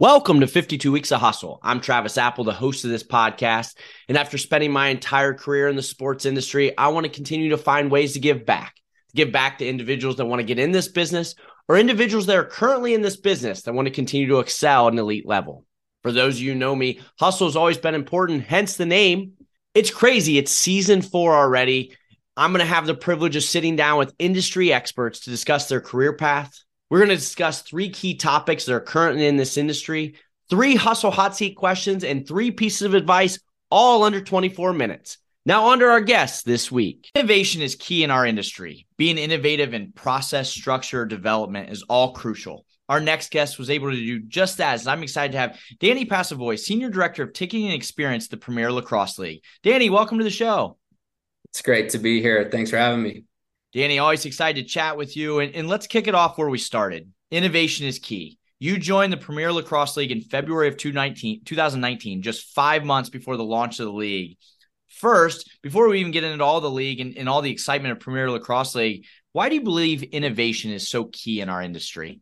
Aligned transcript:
Welcome 0.00 0.40
to 0.40 0.46
52 0.46 0.92
Weeks 0.92 1.12
of 1.12 1.20
Hustle. 1.20 1.60
I'm 1.62 1.82
Travis 1.82 2.16
Apple, 2.16 2.44
the 2.44 2.54
host 2.54 2.86
of 2.86 2.90
this 2.90 3.02
podcast. 3.02 3.76
And 4.08 4.16
after 4.16 4.38
spending 4.38 4.72
my 4.72 4.88
entire 4.88 5.34
career 5.34 5.68
in 5.68 5.76
the 5.76 5.82
sports 5.82 6.24
industry, 6.24 6.72
I 6.78 6.88
want 6.88 7.04
to 7.04 7.12
continue 7.12 7.50
to 7.50 7.58
find 7.58 7.90
ways 7.90 8.14
to 8.14 8.18
give 8.18 8.46
back, 8.46 8.76
to 8.76 9.14
give 9.14 9.30
back 9.30 9.58
to 9.58 9.68
individuals 9.68 10.16
that 10.16 10.24
want 10.24 10.40
to 10.40 10.46
get 10.46 10.58
in 10.58 10.72
this 10.72 10.88
business 10.88 11.34
or 11.68 11.76
individuals 11.76 12.24
that 12.24 12.38
are 12.38 12.46
currently 12.46 12.94
in 12.94 13.02
this 13.02 13.18
business 13.18 13.60
that 13.64 13.74
want 13.74 13.88
to 13.88 13.92
continue 13.92 14.26
to 14.28 14.38
excel 14.38 14.86
at 14.86 14.94
an 14.94 14.98
elite 14.98 15.28
level. 15.28 15.66
For 16.02 16.12
those 16.12 16.36
of 16.36 16.40
you 16.40 16.54
who 16.54 16.58
know 16.58 16.74
me, 16.74 17.00
hustle 17.18 17.48
has 17.48 17.54
always 17.54 17.76
been 17.76 17.94
important, 17.94 18.44
hence 18.44 18.78
the 18.78 18.86
name. 18.86 19.32
It's 19.74 19.90
crazy. 19.90 20.38
It's 20.38 20.50
season 20.50 21.02
four 21.02 21.34
already. 21.34 21.94
I'm 22.38 22.52
going 22.52 22.60
to 22.60 22.74
have 22.74 22.86
the 22.86 22.94
privilege 22.94 23.36
of 23.36 23.42
sitting 23.42 23.76
down 23.76 23.98
with 23.98 24.14
industry 24.18 24.72
experts 24.72 25.20
to 25.20 25.30
discuss 25.30 25.68
their 25.68 25.82
career 25.82 26.14
path, 26.14 26.58
we're 26.90 26.98
going 26.98 27.10
to 27.10 27.16
discuss 27.16 27.62
three 27.62 27.88
key 27.88 28.16
topics 28.16 28.64
that 28.64 28.74
are 28.74 28.80
currently 28.80 29.26
in 29.26 29.36
this 29.36 29.56
industry, 29.56 30.16
three 30.50 30.74
hustle 30.74 31.12
hot 31.12 31.36
seat 31.36 31.54
questions, 31.54 32.02
and 32.02 32.26
three 32.26 32.50
pieces 32.50 32.82
of 32.82 32.94
advice, 32.94 33.38
all 33.70 34.02
under 34.02 34.20
24 34.20 34.72
minutes. 34.72 35.18
Now, 35.46 35.70
under 35.70 35.88
our 35.88 36.00
guests 36.00 36.42
this 36.42 36.70
week. 36.70 37.10
Innovation 37.14 37.62
is 37.62 37.76
key 37.76 38.04
in 38.04 38.10
our 38.10 38.26
industry. 38.26 38.86
Being 38.98 39.16
innovative 39.16 39.72
in 39.72 39.92
process, 39.92 40.50
structure, 40.50 41.06
development 41.06 41.70
is 41.70 41.82
all 41.84 42.12
crucial. 42.12 42.66
Our 42.90 43.00
next 43.00 43.30
guest 43.30 43.58
was 43.58 43.70
able 43.70 43.90
to 43.90 43.96
do 43.96 44.20
just 44.20 44.58
that. 44.58 44.80
And 44.80 44.88
I'm 44.88 45.02
excited 45.04 45.32
to 45.32 45.38
have 45.38 45.58
Danny 45.78 46.04
Passovoy, 46.04 46.58
Senior 46.58 46.90
Director 46.90 47.22
of 47.22 47.32
Ticketing 47.32 47.66
and 47.66 47.74
Experience, 47.74 48.26
the 48.26 48.36
Premier 48.36 48.70
Lacrosse 48.72 49.18
League. 49.18 49.42
Danny, 49.62 49.88
welcome 49.88 50.18
to 50.18 50.24
the 50.24 50.30
show. 50.30 50.76
It's 51.46 51.62
great 51.62 51.90
to 51.90 51.98
be 51.98 52.20
here. 52.20 52.48
Thanks 52.50 52.70
for 52.70 52.78
having 52.78 53.02
me. 53.02 53.24
Danny, 53.72 53.98
always 53.98 54.24
excited 54.24 54.62
to 54.62 54.68
chat 54.68 54.96
with 54.96 55.16
you. 55.16 55.38
And, 55.40 55.54
and 55.54 55.68
let's 55.68 55.86
kick 55.86 56.08
it 56.08 56.14
off 56.14 56.38
where 56.38 56.48
we 56.48 56.58
started. 56.58 57.10
Innovation 57.30 57.86
is 57.86 57.98
key. 57.98 58.38
You 58.58 58.78
joined 58.78 59.12
the 59.12 59.16
Premier 59.16 59.52
Lacrosse 59.52 59.96
League 59.96 60.10
in 60.10 60.20
February 60.20 60.68
of 60.68 60.76
2019, 60.76 62.22
just 62.22 62.54
five 62.54 62.84
months 62.84 63.08
before 63.08 63.36
the 63.36 63.44
launch 63.44 63.78
of 63.80 63.86
the 63.86 63.92
league. 63.92 64.36
First, 64.88 65.48
before 65.62 65.88
we 65.88 66.00
even 66.00 66.12
get 66.12 66.24
into 66.24 66.44
all 66.44 66.60
the 66.60 66.70
league 66.70 67.00
and, 67.00 67.16
and 67.16 67.28
all 67.28 67.40
the 67.40 67.50
excitement 67.50 67.92
of 67.92 68.00
Premier 68.00 68.30
Lacrosse 68.30 68.74
League, 68.74 69.06
why 69.32 69.48
do 69.48 69.54
you 69.54 69.62
believe 69.62 70.02
innovation 70.02 70.72
is 70.72 70.88
so 70.88 71.04
key 71.04 71.40
in 71.40 71.48
our 71.48 71.62
industry? 71.62 72.20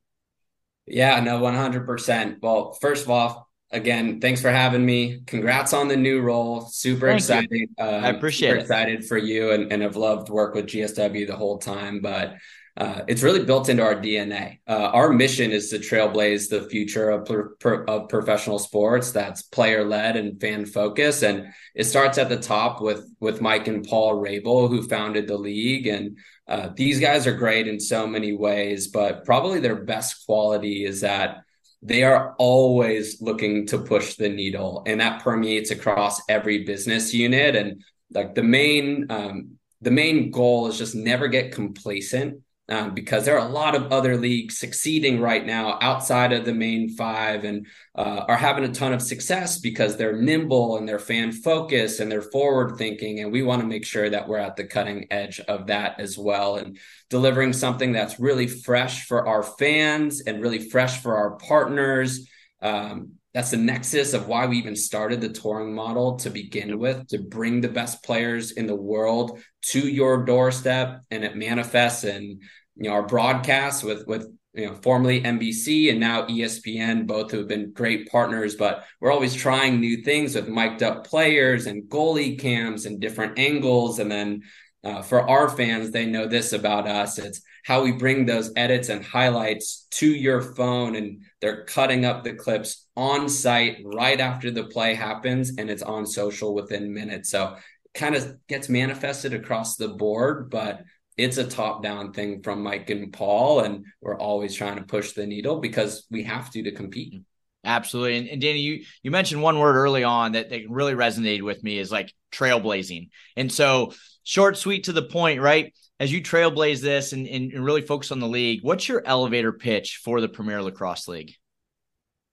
Yeah, 0.86 1.18
no, 1.20 1.40
100%. 1.40 2.36
Well, 2.40 2.72
first 2.72 3.04
of 3.04 3.10
all, 3.10 3.47
again, 3.70 4.20
thanks 4.20 4.40
for 4.40 4.50
having 4.50 4.84
me. 4.84 5.20
Congrats 5.26 5.72
on 5.72 5.88
the 5.88 5.96
new 5.96 6.20
role. 6.20 6.62
Super 6.62 7.08
Thank 7.08 7.18
excited. 7.18 7.68
Um, 7.78 8.04
I 8.04 8.08
appreciate 8.08 8.56
it. 8.56 8.60
Excited 8.60 9.04
for 9.04 9.18
you 9.18 9.52
and, 9.52 9.72
and 9.72 9.82
have 9.82 9.96
loved 9.96 10.28
work 10.28 10.54
with 10.54 10.66
GSW 10.66 11.26
the 11.26 11.36
whole 11.36 11.58
time. 11.58 12.00
But 12.00 12.36
uh, 12.78 13.02
it's 13.08 13.24
really 13.24 13.44
built 13.44 13.68
into 13.68 13.82
our 13.82 13.96
DNA. 13.96 14.60
Uh, 14.68 14.90
our 14.92 15.12
mission 15.12 15.50
is 15.50 15.68
to 15.70 15.78
trailblaze 15.78 16.48
the 16.48 16.62
future 16.62 17.10
of, 17.10 17.26
per, 17.58 17.84
of 17.84 18.08
professional 18.08 18.60
sports. 18.60 19.10
That's 19.10 19.42
player 19.42 19.84
led 19.84 20.16
and 20.16 20.40
fan 20.40 20.64
focused, 20.64 21.24
and 21.24 21.48
it 21.74 21.84
starts 21.84 22.18
at 22.18 22.28
the 22.28 22.36
top 22.36 22.80
with 22.80 23.04
with 23.18 23.40
Mike 23.40 23.66
and 23.66 23.84
Paul 23.84 24.22
Rabil, 24.22 24.68
who 24.68 24.86
founded 24.86 25.26
the 25.26 25.36
league. 25.36 25.88
And 25.88 26.18
uh, 26.46 26.68
these 26.76 27.00
guys 27.00 27.26
are 27.26 27.36
great 27.36 27.66
in 27.66 27.80
so 27.80 28.06
many 28.06 28.32
ways, 28.32 28.86
but 28.86 29.24
probably 29.24 29.58
their 29.58 29.82
best 29.82 30.24
quality 30.24 30.84
is 30.84 31.00
that 31.00 31.38
they 31.82 32.02
are 32.02 32.34
always 32.38 33.20
looking 33.20 33.66
to 33.68 33.78
push 33.78 34.16
the 34.16 34.28
needle 34.28 34.82
and 34.86 35.00
that 35.00 35.22
permeates 35.22 35.70
across 35.70 36.20
every 36.28 36.64
business 36.64 37.14
unit. 37.14 37.54
And 37.54 37.84
like 38.10 38.34
the 38.34 38.42
main 38.42 39.06
um, 39.10 39.58
the 39.80 39.90
main 39.90 40.30
goal 40.30 40.66
is 40.66 40.76
just 40.76 40.94
never 40.94 41.28
get 41.28 41.52
complacent 41.52 42.42
um, 42.68 42.92
because 42.92 43.24
there 43.24 43.38
are 43.38 43.48
a 43.48 43.52
lot 43.52 43.74
of 43.74 43.92
other 43.92 44.16
leagues 44.16 44.58
succeeding 44.58 45.20
right 45.20 45.44
now 45.44 45.78
outside 45.80 46.32
of 46.32 46.44
the 46.44 46.52
main 46.52 46.90
five 46.90 47.44
and 47.44 47.66
uh, 47.94 48.24
are 48.28 48.36
having 48.36 48.64
a 48.64 48.72
ton 48.72 48.92
of 48.92 49.00
success 49.00 49.58
because 49.58 49.96
they're 49.96 50.20
nimble 50.20 50.76
and 50.76 50.86
they're 50.86 50.98
fan 50.98 51.32
focused 51.32 52.00
and 52.00 52.12
they're 52.12 52.20
forward 52.20 52.76
thinking. 52.76 53.20
And 53.20 53.32
we 53.32 53.42
want 53.42 53.62
to 53.62 53.68
make 53.68 53.86
sure 53.86 54.10
that 54.10 54.28
we're 54.28 54.38
at 54.38 54.56
the 54.56 54.64
cutting 54.64 55.06
edge 55.10 55.40
of 55.40 55.68
that 55.68 55.98
as 55.98 56.18
well 56.18 56.56
and 56.56 56.78
delivering 57.08 57.54
something 57.54 57.92
that's 57.92 58.20
really 58.20 58.46
fresh 58.46 59.06
for 59.06 59.26
our 59.26 59.42
fans 59.42 60.20
and 60.20 60.42
really 60.42 60.58
fresh 60.58 61.00
for 61.00 61.16
our 61.16 61.36
partners. 61.36 62.28
Um, 62.60 63.12
that's 63.38 63.52
the 63.52 63.56
nexus 63.56 64.14
of 64.14 64.26
why 64.26 64.46
we 64.46 64.58
even 64.58 64.74
started 64.74 65.20
the 65.20 65.28
touring 65.28 65.72
model 65.72 66.16
to 66.16 66.28
begin 66.28 66.76
with 66.76 67.06
to 67.06 67.18
bring 67.18 67.60
the 67.60 67.68
best 67.68 68.02
players 68.02 68.50
in 68.50 68.66
the 68.66 68.74
world 68.74 69.38
to 69.62 69.78
your 69.78 70.24
doorstep 70.24 71.02
and 71.12 71.22
it 71.22 71.36
manifests 71.36 72.02
in 72.02 72.40
you 72.74 72.88
know 72.88 72.90
our 72.90 73.06
broadcasts 73.06 73.84
with 73.84 74.04
with 74.08 74.26
you 74.54 74.66
know 74.66 74.74
formerly 74.74 75.22
NBC 75.22 75.88
and 75.88 76.00
now 76.00 76.26
ESPN 76.26 77.06
both 77.06 77.30
have 77.30 77.46
been 77.46 77.70
great 77.70 78.10
partners 78.10 78.56
but 78.56 78.84
we're 79.00 79.12
always 79.12 79.36
trying 79.36 79.78
new 79.78 80.02
things 80.02 80.34
with 80.34 80.48
mic'd 80.48 80.82
up 80.82 81.06
players 81.06 81.66
and 81.66 81.84
goalie 81.84 82.36
cams 82.36 82.86
and 82.86 82.98
different 82.98 83.38
angles. 83.38 84.00
And 84.00 84.10
then 84.10 84.42
uh, 84.84 85.02
for 85.02 85.28
our 85.28 85.48
fans 85.48 85.90
they 85.90 86.06
know 86.06 86.26
this 86.26 86.52
about 86.52 86.86
us 86.86 87.18
it's 87.18 87.42
how 87.64 87.82
we 87.82 87.92
bring 87.92 88.24
those 88.24 88.52
edits 88.56 88.88
and 88.88 89.04
highlights 89.04 89.86
to 89.90 90.06
your 90.06 90.40
phone 90.40 90.96
and 90.96 91.22
they're 91.40 91.64
cutting 91.64 92.04
up 92.04 92.24
the 92.24 92.34
clips 92.34 92.86
on 92.96 93.28
site 93.28 93.78
right 93.84 94.20
after 94.20 94.50
the 94.50 94.64
play 94.64 94.94
happens 94.94 95.52
and 95.58 95.68
it's 95.68 95.82
on 95.82 96.06
social 96.06 96.54
within 96.54 96.92
minutes 96.92 97.30
so 97.30 97.56
kind 97.94 98.14
of 98.14 98.36
gets 98.46 98.68
manifested 98.68 99.34
across 99.34 99.76
the 99.76 99.88
board 99.88 100.50
but 100.50 100.82
it's 101.18 101.36
a 101.36 101.44
top 101.44 101.82
down 101.82 102.12
thing 102.12 102.42
from 102.42 102.62
Mike 102.62 102.88
and 102.90 103.12
Paul, 103.12 103.60
and 103.60 103.84
we're 104.00 104.16
always 104.16 104.54
trying 104.54 104.76
to 104.76 104.84
push 104.84 105.12
the 105.12 105.26
needle 105.26 105.58
because 105.60 106.06
we 106.10 106.22
have 106.22 106.48
to 106.52 106.62
to 106.62 106.70
compete. 106.70 107.20
Absolutely. 107.64 108.18
And, 108.18 108.28
and 108.28 108.40
Danny, 108.40 108.60
you 108.60 108.84
you 109.02 109.10
mentioned 109.10 109.42
one 109.42 109.58
word 109.58 109.74
early 109.74 110.04
on 110.04 110.32
that, 110.32 110.50
that 110.50 110.70
really 110.70 110.94
resonated 110.94 111.42
with 111.42 111.62
me 111.64 111.78
is 111.78 111.90
like 111.90 112.14
trailblazing. 112.32 113.10
And 113.36 113.52
so 113.52 113.92
short, 114.28 114.58
sweet 114.58 114.84
to 114.84 114.92
the 114.92 115.02
point, 115.02 115.40
right? 115.40 115.74
As 115.98 116.12
you 116.12 116.20
trailblaze 116.20 116.82
this 116.82 117.14
and, 117.14 117.26
and 117.26 117.64
really 117.64 117.80
focus 117.80 118.12
on 118.12 118.20
the 118.20 118.28
league, 118.28 118.60
what's 118.62 118.86
your 118.86 119.02
elevator 119.06 119.52
pitch 119.52 120.02
for 120.04 120.20
the 120.20 120.28
Premier 120.28 120.62
Lacrosse 120.62 121.08
League? 121.08 121.34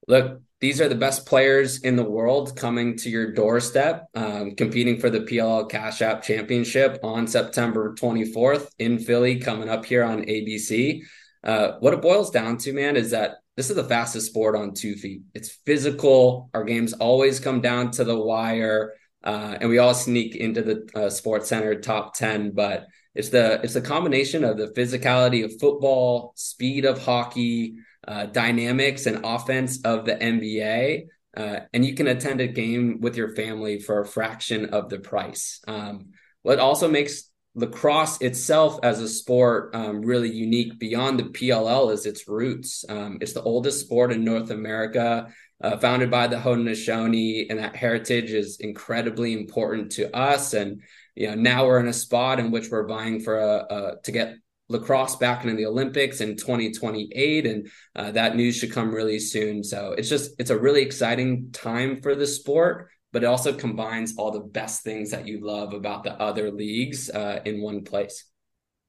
Look, 0.06 0.42
these 0.60 0.80
are 0.82 0.88
the 0.88 0.94
best 0.94 1.26
players 1.26 1.80
in 1.80 1.96
the 1.96 2.04
world 2.04 2.54
coming 2.54 2.96
to 2.98 3.08
your 3.08 3.32
doorstep, 3.32 4.04
um, 4.14 4.54
competing 4.56 5.00
for 5.00 5.08
the 5.08 5.20
PLL 5.20 5.70
Cash 5.70 6.02
App 6.02 6.22
Championship 6.22 7.00
on 7.02 7.26
September 7.26 7.94
24th 7.94 8.68
in 8.78 8.98
Philly, 8.98 9.40
coming 9.40 9.70
up 9.70 9.86
here 9.86 10.04
on 10.04 10.22
ABC. 10.24 11.00
Uh, 11.42 11.72
what 11.80 11.94
it 11.94 12.02
boils 12.02 12.30
down 12.30 12.58
to, 12.58 12.74
man, 12.74 12.96
is 12.96 13.10
that 13.12 13.36
this 13.56 13.70
is 13.70 13.76
the 13.76 13.84
fastest 13.84 14.26
sport 14.26 14.54
on 14.54 14.74
two 14.74 14.96
feet. 14.96 15.22
It's 15.34 15.58
physical. 15.64 16.50
Our 16.52 16.64
games 16.64 16.92
always 16.92 17.40
come 17.40 17.62
down 17.62 17.90
to 17.92 18.04
the 18.04 18.18
wire, 18.18 18.92
uh, 19.26 19.58
and 19.60 19.68
we 19.68 19.78
all 19.78 19.92
sneak 19.92 20.36
into 20.36 20.62
the 20.62 20.88
uh, 20.94 21.10
Sports 21.10 21.48
Center 21.48 21.74
top 21.74 22.14
10. 22.14 22.52
But 22.52 22.86
it's 23.14 23.30
the 23.30 23.60
it's 23.62 23.74
the 23.74 23.80
combination 23.80 24.44
of 24.44 24.56
the 24.56 24.68
physicality 24.68 25.44
of 25.44 25.58
football, 25.58 26.32
speed 26.36 26.84
of 26.84 27.02
hockey, 27.02 27.76
uh, 28.06 28.26
dynamics 28.26 29.06
and 29.06 29.24
offense 29.24 29.82
of 29.84 30.04
the 30.06 30.14
NBA. 30.14 31.06
Uh, 31.36 31.60
and 31.74 31.84
you 31.84 31.94
can 31.94 32.06
attend 32.06 32.40
a 32.40 32.46
game 32.46 33.00
with 33.00 33.16
your 33.16 33.34
family 33.34 33.80
for 33.80 34.00
a 34.00 34.06
fraction 34.06 34.66
of 34.66 34.88
the 34.88 34.98
price. 34.98 35.60
Um, 35.66 36.12
what 36.42 36.58
also 36.58 36.88
makes 36.88 37.30
lacrosse 37.56 38.20
itself 38.20 38.78
as 38.82 39.00
a 39.00 39.08
sport 39.08 39.74
um, 39.74 40.02
really 40.02 40.30
unique 40.30 40.78
beyond 40.78 41.18
the 41.18 41.24
PLL 41.24 41.92
is 41.92 42.06
its 42.06 42.28
roots. 42.28 42.84
Um, 42.88 43.18
it's 43.20 43.32
the 43.32 43.42
oldest 43.42 43.80
sport 43.80 44.12
in 44.12 44.24
North 44.24 44.50
America, 44.50 45.32
uh, 45.62 45.76
founded 45.78 46.10
by 46.10 46.26
the 46.26 46.36
Haudenosaunee, 46.36 47.46
and 47.48 47.58
that 47.58 47.76
heritage 47.76 48.30
is 48.30 48.58
incredibly 48.60 49.32
important 49.32 49.92
to 49.92 50.14
us. 50.14 50.52
And 50.52 50.82
you 51.14 51.28
know, 51.28 51.34
now 51.34 51.66
we're 51.66 51.80
in 51.80 51.88
a 51.88 51.92
spot 51.92 52.38
in 52.38 52.50
which 52.50 52.70
we're 52.70 52.86
vying 52.86 53.20
for 53.20 53.38
a, 53.38 53.66
a 53.70 53.92
to 54.04 54.12
get 54.12 54.36
lacrosse 54.68 55.16
back 55.16 55.44
into 55.44 55.56
the 55.56 55.66
Olympics 55.66 56.20
in 56.20 56.36
2028, 56.36 57.46
and 57.46 57.68
uh, 57.94 58.10
that 58.12 58.36
news 58.36 58.56
should 58.56 58.72
come 58.72 58.94
really 58.94 59.18
soon. 59.18 59.62
So 59.64 59.94
it's 59.96 60.08
just 60.08 60.32
it's 60.38 60.50
a 60.50 60.58
really 60.58 60.82
exciting 60.82 61.50
time 61.52 62.00
for 62.02 62.14
the 62.14 62.26
sport, 62.26 62.90
but 63.12 63.22
it 63.22 63.26
also 63.26 63.52
combines 63.52 64.16
all 64.18 64.30
the 64.30 64.40
best 64.40 64.82
things 64.82 65.10
that 65.10 65.26
you 65.26 65.44
love 65.44 65.72
about 65.72 66.04
the 66.04 66.12
other 66.20 66.50
leagues 66.50 67.08
uh, 67.08 67.40
in 67.44 67.62
one 67.62 67.84
place. 67.84 68.24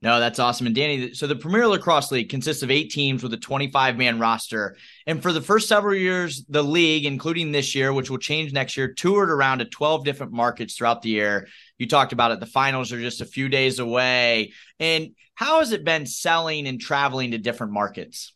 No, 0.04 0.20
that's 0.20 0.38
awesome. 0.38 0.68
And 0.68 0.76
Danny, 0.76 1.14
so 1.16 1.26
the 1.26 1.36
Premier 1.36 1.68
Lacrosse 1.68 2.12
League 2.12 2.30
consists 2.30 2.62
of 2.62 2.70
eight 2.70 2.92
teams 2.92 3.24
with 3.24 3.34
a 3.34 3.38
25 3.38 3.98
man 3.98 4.20
roster. 4.20 4.78
And 5.08 5.24
for 5.24 5.34
the 5.34 5.42
first 5.42 5.68
several 5.68 5.96
years, 5.96 6.46
the 6.48 6.64
league, 6.64 7.06
including 7.06 7.52
this 7.52 7.74
year, 7.74 7.92
which 7.92 8.12
will 8.12 8.20
change 8.20 8.54
next 8.54 8.78
year, 8.78 8.94
toured 8.94 9.32
around 9.32 9.60
to 9.60 9.66
12 9.66 10.06
different 10.06 10.34
markets 10.34 10.76
throughout 10.76 11.02
the 11.02 11.10
year. 11.10 11.48
You 11.80 11.88
talked 11.88 12.14
about 12.14 12.32
it. 12.32 12.40
The 12.40 12.46
finals 12.46 12.92
are 12.92 13.00
just 13.00 13.22
a 13.22 13.26
few 13.26 13.50
days 13.50 13.80
away. 13.80 14.54
And 14.80 15.16
how 15.34 15.60
has 15.60 15.72
it 15.72 15.84
been 15.84 16.06
selling 16.06 16.68
and 16.68 16.80
traveling 16.80 17.32
to 17.32 17.40
different 17.40 17.74
markets? 17.74 18.34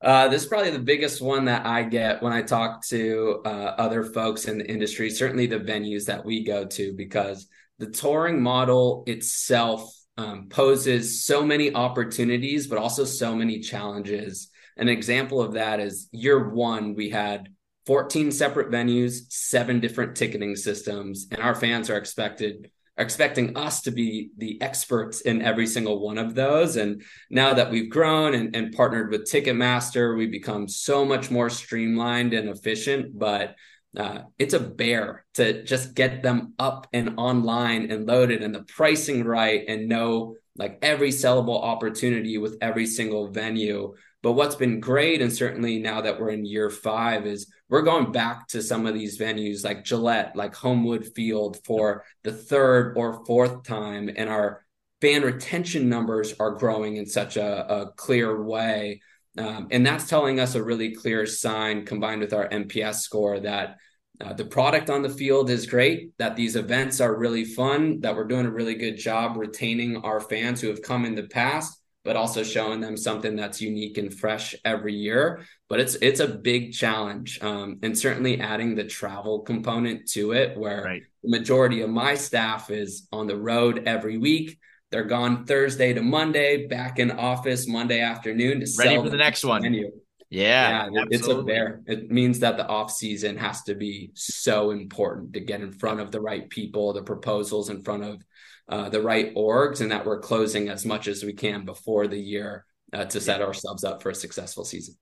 Uh, 0.00 0.28
this 0.28 0.44
is 0.44 0.48
probably 0.48 0.70
the 0.70 0.78
biggest 0.78 1.20
one 1.20 1.44
that 1.46 1.66
I 1.66 1.82
get 1.82 2.22
when 2.22 2.32
I 2.32 2.40
talk 2.40 2.86
to 2.86 3.42
uh, 3.44 3.74
other 3.76 4.02
folks 4.02 4.46
in 4.46 4.56
the 4.56 4.70
industry, 4.70 5.10
certainly 5.10 5.46
the 5.46 5.58
venues 5.58 6.06
that 6.06 6.24
we 6.24 6.44
go 6.44 6.64
to, 6.64 6.94
because 6.94 7.48
the 7.78 7.90
touring 7.90 8.40
model 8.40 9.02
itself 9.06 9.92
um, 10.18 10.48
poses 10.48 11.24
so 11.24 11.44
many 11.44 11.72
opportunities, 11.74 12.66
but 12.66 12.76
also 12.76 13.04
so 13.04 13.34
many 13.34 13.60
challenges. 13.60 14.50
an 14.76 14.88
example 14.88 15.40
of 15.40 15.54
that 15.54 15.80
is 15.80 16.08
year 16.12 16.50
one, 16.50 16.94
we 16.94 17.08
had 17.08 17.48
14 17.86 18.30
separate 18.30 18.70
venues, 18.70 19.22
seven 19.30 19.80
different 19.80 20.16
ticketing 20.16 20.54
systems, 20.56 21.26
and 21.30 21.40
our 21.40 21.54
fans 21.54 21.88
are 21.88 21.96
expected 21.96 22.70
expecting 22.98 23.56
us 23.56 23.82
to 23.82 23.92
be 23.92 24.30
the 24.36 24.60
experts 24.60 25.20
in 25.20 25.40
every 25.40 25.66
single 25.66 26.00
one 26.04 26.18
of 26.18 26.34
those. 26.34 26.76
And 26.76 27.02
now 27.30 27.54
that 27.54 27.70
we've 27.70 27.88
grown 27.88 28.34
and, 28.34 28.54
and 28.56 28.72
partnered 28.72 29.12
with 29.12 29.30
Ticketmaster, 29.30 30.18
we've 30.18 30.32
become 30.32 30.66
so 30.66 31.04
much 31.04 31.30
more 31.30 31.48
streamlined 31.48 32.34
and 32.34 32.48
efficient. 32.48 33.16
But 33.16 33.54
uh, 33.96 34.20
it's 34.38 34.54
a 34.54 34.60
bear 34.60 35.24
to 35.34 35.62
just 35.64 35.94
get 35.94 36.22
them 36.22 36.54
up 36.58 36.86
and 36.92 37.14
online 37.16 37.90
and 37.90 38.06
loaded 38.06 38.42
and 38.42 38.54
the 38.54 38.62
pricing 38.62 39.24
right 39.24 39.64
and 39.66 39.88
know 39.88 40.36
like 40.56 40.78
every 40.82 41.10
sellable 41.10 41.62
opportunity 41.62 42.36
with 42.36 42.58
every 42.60 42.86
single 42.86 43.28
venue. 43.28 43.94
But 44.22 44.32
what's 44.32 44.56
been 44.56 44.80
great, 44.80 45.22
and 45.22 45.32
certainly 45.32 45.78
now 45.78 46.00
that 46.00 46.20
we're 46.20 46.30
in 46.30 46.44
year 46.44 46.70
five, 46.70 47.26
is 47.26 47.50
we're 47.68 47.82
going 47.82 48.10
back 48.10 48.48
to 48.48 48.62
some 48.62 48.84
of 48.84 48.94
these 48.94 49.18
venues 49.18 49.64
like 49.64 49.84
Gillette, 49.84 50.34
like 50.34 50.54
Homewood 50.56 51.06
Field 51.14 51.58
for 51.64 52.04
the 52.24 52.32
third 52.32 52.94
or 52.96 53.24
fourth 53.24 53.62
time. 53.62 54.10
And 54.14 54.28
our 54.28 54.64
fan 55.00 55.22
retention 55.22 55.88
numbers 55.88 56.34
are 56.40 56.50
growing 56.50 56.96
in 56.96 57.06
such 57.06 57.36
a, 57.36 57.72
a 57.72 57.92
clear 57.92 58.42
way. 58.42 59.00
Um, 59.36 59.68
and 59.70 59.86
that's 59.86 60.08
telling 60.08 60.40
us 60.40 60.54
a 60.54 60.62
really 60.62 60.94
clear 60.94 61.26
sign 61.26 61.84
combined 61.84 62.20
with 62.20 62.32
our 62.32 62.48
NPS 62.48 63.00
score 63.00 63.38
that 63.40 63.76
uh, 64.20 64.32
the 64.32 64.44
product 64.44 64.90
on 64.90 65.02
the 65.02 65.08
field 65.08 65.48
is 65.48 65.66
great, 65.66 66.16
that 66.18 66.34
these 66.34 66.56
events 66.56 67.00
are 67.00 67.16
really 67.16 67.44
fun, 67.44 68.00
that 68.00 68.16
we're 68.16 68.26
doing 68.26 68.46
a 68.46 68.50
really 68.50 68.74
good 68.74 68.96
job 68.96 69.36
retaining 69.36 69.98
our 69.98 70.20
fans 70.20 70.60
who 70.60 70.68
have 70.68 70.82
come 70.82 71.04
in 71.04 71.14
the 71.14 71.28
past, 71.28 71.80
but 72.04 72.16
also 72.16 72.42
showing 72.42 72.80
them 72.80 72.96
something 72.96 73.36
that's 73.36 73.60
unique 73.60 73.96
and 73.96 74.12
fresh 74.12 74.56
every 74.64 74.94
year. 74.94 75.44
But 75.68 75.78
it's 75.78 75.94
it's 75.96 76.20
a 76.20 76.26
big 76.26 76.72
challenge, 76.72 77.38
um, 77.42 77.78
and 77.82 77.96
certainly 77.96 78.40
adding 78.40 78.74
the 78.74 78.84
travel 78.84 79.40
component 79.40 80.08
to 80.12 80.32
it, 80.32 80.58
where 80.58 80.82
right. 80.82 81.02
the 81.22 81.30
majority 81.30 81.82
of 81.82 81.90
my 81.90 82.14
staff 82.14 82.70
is 82.70 83.06
on 83.12 83.28
the 83.28 83.36
road 83.36 83.84
every 83.86 84.18
week. 84.18 84.58
They're 84.90 85.04
gone 85.04 85.44
Thursday 85.44 85.92
to 85.92 86.02
Monday, 86.02 86.66
back 86.66 86.98
in 86.98 87.10
office 87.10 87.68
Monday 87.68 88.00
afternoon 88.00 88.60
to 88.60 88.66
ready 88.78 88.96
for 88.96 89.10
the 89.10 89.18
next 89.18 89.44
one. 89.44 89.62
Menu. 89.62 89.90
Yeah, 90.30 90.88
yeah 90.92 91.04
it's 91.10 91.26
a 91.26 91.42
bear. 91.42 91.82
It 91.86 92.10
means 92.10 92.40
that 92.40 92.56
the 92.56 92.66
off 92.66 92.90
season 92.90 93.36
has 93.38 93.62
to 93.64 93.74
be 93.74 94.10
so 94.14 94.70
important 94.70 95.32
to 95.34 95.40
get 95.40 95.60
in 95.60 95.72
front 95.72 96.00
of 96.00 96.10
the 96.10 96.20
right 96.20 96.48
people, 96.48 96.92
the 96.92 97.02
proposals 97.02 97.70
in 97.70 97.82
front 97.82 98.04
of 98.04 98.22
uh, 98.68 98.88
the 98.90 99.00
right 99.00 99.34
orgs, 99.34 99.80
and 99.80 99.90
that 99.90 100.04
we're 100.04 100.20
closing 100.20 100.68
as 100.68 100.84
much 100.84 101.08
as 101.08 101.24
we 101.24 101.32
can 101.32 101.64
before 101.64 102.06
the 102.06 102.18
year 102.18 102.66
uh, 102.92 103.06
to 103.06 103.20
set 103.20 103.40
ourselves 103.40 103.84
up 103.84 104.02
for 104.02 104.10
a 104.10 104.14
successful 104.14 104.64
season. 104.64 104.94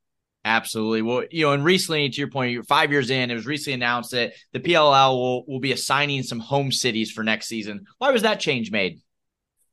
Absolutely. 0.44 1.02
Well, 1.02 1.24
you 1.32 1.44
know, 1.44 1.52
and 1.52 1.64
recently, 1.64 2.08
to 2.08 2.16
your 2.18 2.30
point, 2.30 2.52
you're 2.52 2.62
five 2.62 2.92
years 2.92 3.10
in, 3.10 3.32
it 3.32 3.34
was 3.34 3.46
recently 3.46 3.74
announced 3.74 4.12
that 4.12 4.32
the 4.52 4.60
PLL 4.60 5.12
will 5.12 5.44
will 5.46 5.58
be 5.58 5.72
assigning 5.72 6.22
some 6.22 6.38
home 6.38 6.70
cities 6.70 7.10
for 7.10 7.24
next 7.24 7.46
season. 7.46 7.84
Why 7.98 8.12
was 8.12 8.22
that 8.22 8.38
change 8.38 8.70
made? 8.70 9.00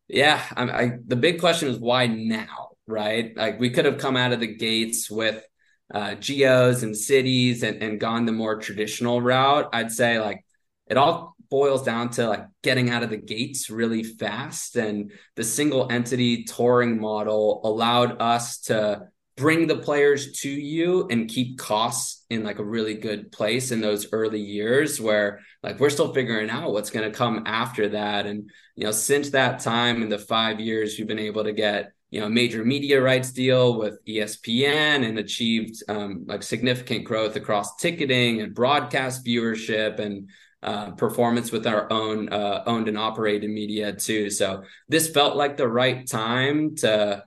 Yeah, 0.08 0.44
I, 0.56 0.64
I 0.64 0.92
the 1.06 1.16
big 1.16 1.40
question 1.40 1.70
is 1.70 1.80
why 1.80 2.08
now? 2.08 2.70
right? 2.88 3.36
Like 3.36 3.60
we 3.60 3.70
could 3.70 3.86
have 3.86 3.98
come 3.98 4.18
out 4.18 4.34
of 4.34 4.40
the 4.40 4.56
gates 4.56 5.10
with 5.10 5.46
uh, 5.94 6.16
geos 6.16 6.84
and 6.84 6.96
cities 6.96 7.64
and, 7.64 7.82
and 7.82 8.00
gone 8.00 8.26
the 8.26 8.32
more 8.32 8.60
traditional 8.60 9.22
route. 9.22 9.70
I'd 9.74 9.92
say 9.92 10.20
like 10.20 10.46
it 10.88 10.98
all 10.98 11.36
boils 11.50 11.84
down 11.84 12.10
to 12.12 12.28
like 12.28 12.46
getting 12.64 12.90
out 12.90 13.04
of 13.04 13.10
the 13.10 13.18
gates 13.18 13.70
really 13.70 14.04
fast. 14.04 14.76
And 14.76 15.12
the 15.36 15.44
single 15.44 15.92
entity 15.92 16.44
touring 16.46 17.00
model 17.00 17.62
allowed 17.64 18.22
us 18.22 18.60
to 18.62 19.08
bring 19.36 19.66
the 19.68 19.78
players 19.78 20.40
to 20.42 20.50
you 20.50 21.08
and 21.10 21.30
keep 21.30 21.58
costs 21.58 22.24
in 22.30 22.44
like 22.44 22.60
a 22.60 22.64
really 22.64 22.94
good 22.94 23.32
place 23.32 23.72
in 23.72 23.82
those 23.82 24.08
early 24.12 24.40
years 24.40 25.02
where 25.02 25.40
like 25.64 25.80
we're 25.80 25.90
still 25.90 26.14
figuring 26.14 26.50
out 26.50 26.72
what's 26.72 26.92
going 26.92 27.10
to 27.10 27.18
come 27.18 27.44
after 27.46 27.90
that 27.90 28.26
and 28.28 28.50
you 28.76 28.86
know 28.86 28.92
since 28.92 29.32
that 29.32 29.60
time 29.60 30.04
in 30.04 30.10
the 30.10 30.20
5 30.20 30.60
years 30.60 30.98
we've 30.98 31.08
been 31.08 31.18
able 31.18 31.44
to 31.44 31.54
get 31.54 31.94
you 32.12 32.20
know 32.20 32.28
a 32.28 32.30
major 32.30 32.64
media 32.64 33.02
rights 33.02 33.32
deal 33.32 33.80
with 33.80 34.06
ESPN 34.06 35.08
and 35.08 35.18
achieved 35.18 35.82
um, 35.90 36.26
like 36.28 36.44
significant 36.44 37.04
growth 37.04 37.36
across 37.36 37.76
ticketing 37.78 38.42
and 38.42 38.54
broadcast 38.54 39.26
viewership 39.26 39.98
and 39.98 40.30
uh, 40.62 40.92
performance 40.92 41.52
with 41.52 41.66
our 41.66 41.92
own 41.92 42.32
uh, 42.32 42.64
owned 42.68 42.88
and 42.88 42.98
operated 42.98 43.50
media 43.50 43.92
too. 43.94 44.30
So 44.30 44.64
this 44.88 45.10
felt 45.10 45.36
like 45.36 45.58
the 45.58 45.68
right 45.68 46.08
time 46.08 46.76
to 46.78 47.24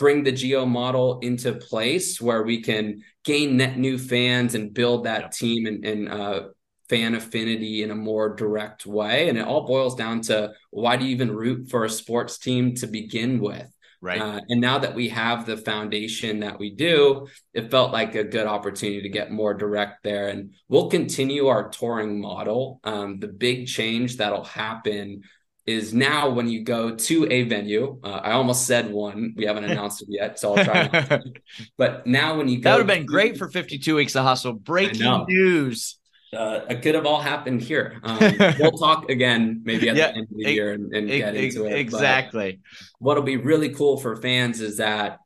bring 0.00 0.24
the 0.24 0.32
geo 0.32 0.64
model 0.64 1.18
into 1.20 1.52
place 1.52 2.18
where 2.18 2.42
we 2.42 2.62
can 2.62 3.02
gain 3.22 3.58
net 3.58 3.76
new 3.76 3.98
fans 3.98 4.54
and 4.54 4.72
build 4.72 5.04
that 5.04 5.30
team 5.30 5.66
and, 5.66 5.84
and 5.84 6.08
uh, 6.08 6.40
fan 6.88 7.14
affinity 7.14 7.82
in 7.82 7.90
a 7.90 7.94
more 7.94 8.34
direct 8.34 8.86
way. 8.86 9.28
And 9.28 9.36
it 9.36 9.46
all 9.46 9.66
boils 9.66 9.94
down 9.94 10.22
to 10.22 10.52
why 10.70 10.96
do 10.96 11.04
you 11.04 11.10
even 11.10 11.30
root 11.30 11.68
for 11.68 11.84
a 11.84 11.90
sports 11.90 12.38
team 12.38 12.74
to 12.76 12.86
begin 12.86 13.40
with? 13.40 13.70
Right. 14.00 14.22
Uh, 14.22 14.40
and 14.48 14.58
now 14.58 14.78
that 14.78 14.94
we 14.94 15.10
have 15.10 15.44
the 15.44 15.58
foundation 15.58 16.40
that 16.40 16.58
we 16.58 16.74
do, 16.74 17.28
it 17.52 17.70
felt 17.70 17.92
like 17.92 18.14
a 18.14 18.24
good 18.24 18.46
opportunity 18.46 19.02
to 19.02 19.10
get 19.10 19.30
more 19.30 19.52
direct 19.52 20.02
there. 20.02 20.28
And 20.28 20.54
we'll 20.68 20.88
continue 20.88 21.48
our 21.48 21.68
touring 21.68 22.18
model. 22.18 22.80
Um, 22.84 23.18
the 23.18 23.28
big 23.28 23.66
change 23.66 24.16
that'll 24.16 24.44
happen 24.44 25.24
is 25.66 25.92
now 25.94 26.30
when 26.30 26.48
you 26.48 26.64
go 26.64 26.94
to 26.94 27.30
a 27.30 27.42
venue, 27.44 27.98
uh, 28.02 28.20
I 28.22 28.32
almost 28.32 28.66
said 28.66 28.90
one, 28.90 29.34
we 29.36 29.44
haven't 29.44 29.64
announced 29.70 30.02
it 30.02 30.08
yet, 30.10 30.38
so 30.38 30.54
I'll 30.54 30.64
try. 30.64 31.20
but 31.78 32.06
now 32.06 32.36
when 32.36 32.48
you 32.48 32.60
go, 32.60 32.70
that 32.70 32.78
would 32.78 32.88
have 32.88 32.98
been 32.98 33.06
great 33.06 33.36
for 33.36 33.48
52 33.48 33.96
weeks 33.96 34.16
of 34.16 34.24
hustle. 34.24 34.54
Breaking 34.54 35.24
news 35.28 35.98
uh, 36.32 36.60
it 36.68 36.82
could 36.82 36.94
have 36.94 37.06
all 37.06 37.20
happened 37.20 37.60
here. 37.60 37.98
Um, 38.04 38.18
we'll 38.60 38.70
talk 38.78 39.10
again 39.10 39.62
maybe 39.64 39.88
at 39.88 39.96
yeah, 39.96 40.12
the 40.12 40.18
end 40.18 40.28
of 40.30 40.36
the 40.36 40.44
it, 40.44 40.54
year 40.54 40.72
and, 40.72 40.94
and 40.94 41.10
it, 41.10 41.18
get 41.18 41.34
into 41.34 41.66
it. 41.66 41.78
Exactly. 41.78 42.60
But 42.60 43.04
what'll 43.04 43.22
be 43.24 43.36
really 43.36 43.70
cool 43.70 43.98
for 43.98 44.16
fans 44.16 44.60
is 44.60 44.76
that 44.76 45.18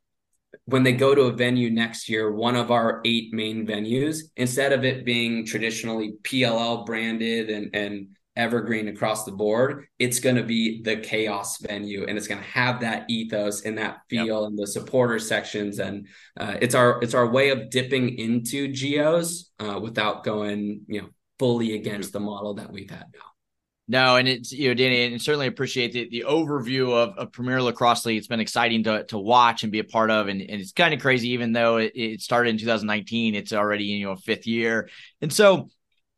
when 0.65 0.81
they 0.81 0.93
go 0.93 1.13
to 1.13 1.23
a 1.23 1.31
venue 1.31 1.69
next 1.69 2.09
year, 2.09 2.31
one 2.31 2.55
of 2.55 2.71
our 2.71 3.01
eight 3.05 3.31
main 3.33 3.67
venues, 3.67 4.21
instead 4.35 4.73
of 4.73 4.83
it 4.83 5.05
being 5.05 5.45
traditionally 5.45 6.13
PLL 6.23 6.85
branded 6.85 7.51
and 7.51 7.75
and 7.75 8.07
evergreen 8.35 8.87
across 8.87 9.23
the 9.23 9.31
board, 9.31 9.87
it's 9.99 10.19
going 10.19 10.35
to 10.35 10.43
be 10.43 10.81
the 10.81 10.97
chaos 10.97 11.57
venue 11.59 12.05
and 12.05 12.17
it's 12.17 12.27
going 12.27 12.41
to 12.41 12.47
have 12.47 12.81
that 12.81 13.09
ethos 13.09 13.61
and 13.61 13.77
that 13.77 13.99
feel 14.09 14.41
yep. 14.41 14.49
and 14.49 14.57
the 14.57 14.67
supporter 14.67 15.19
sections. 15.19 15.79
And 15.79 16.07
uh, 16.39 16.55
it's 16.61 16.75
our, 16.75 17.01
it's 17.01 17.13
our 17.13 17.27
way 17.27 17.49
of 17.49 17.69
dipping 17.69 18.17
into 18.17 18.67
geos 18.67 19.51
uh, 19.59 19.79
without 19.81 20.23
going, 20.23 20.81
you 20.87 21.01
know, 21.01 21.09
fully 21.39 21.75
against 21.75 22.13
the 22.13 22.19
model 22.19 22.55
that 22.55 22.71
we've 22.71 22.89
had 22.89 23.05
now. 23.13 23.21
No, 23.87 24.15
and 24.15 24.27
it's 24.27 24.51
you 24.51 24.69
know, 24.69 24.73
Danny, 24.73 25.03
and 25.03 25.21
certainly 25.21 25.45
appreciate 25.45 25.93
the, 25.93 26.09
the 26.09 26.25
overview 26.27 26.91
of, 26.91 27.15
of 27.17 27.31
Premier 27.31 27.61
Lacrosse 27.61 28.05
League. 28.07 28.17
It's 28.17 28.27
been 28.27 28.39
exciting 28.39 28.83
to 28.85 29.03
to 29.05 29.17
watch 29.19 29.61
and 29.61 29.71
be 29.71 29.77
a 29.77 29.83
part 29.83 30.09
of, 30.09 30.27
and, 30.27 30.41
and 30.41 30.59
it's 30.59 30.71
kind 30.71 30.91
of 30.91 30.99
crazy, 30.99 31.29
even 31.29 31.53
though 31.53 31.77
it, 31.77 31.91
it 31.93 32.21
started 32.21 32.49
in 32.49 32.57
2019, 32.57 33.35
it's 33.35 33.53
already 33.53 33.83
you 33.83 34.07
know 34.07 34.15
fifth 34.15 34.47
year. 34.47 34.89
And 35.21 35.31
so 35.31 35.69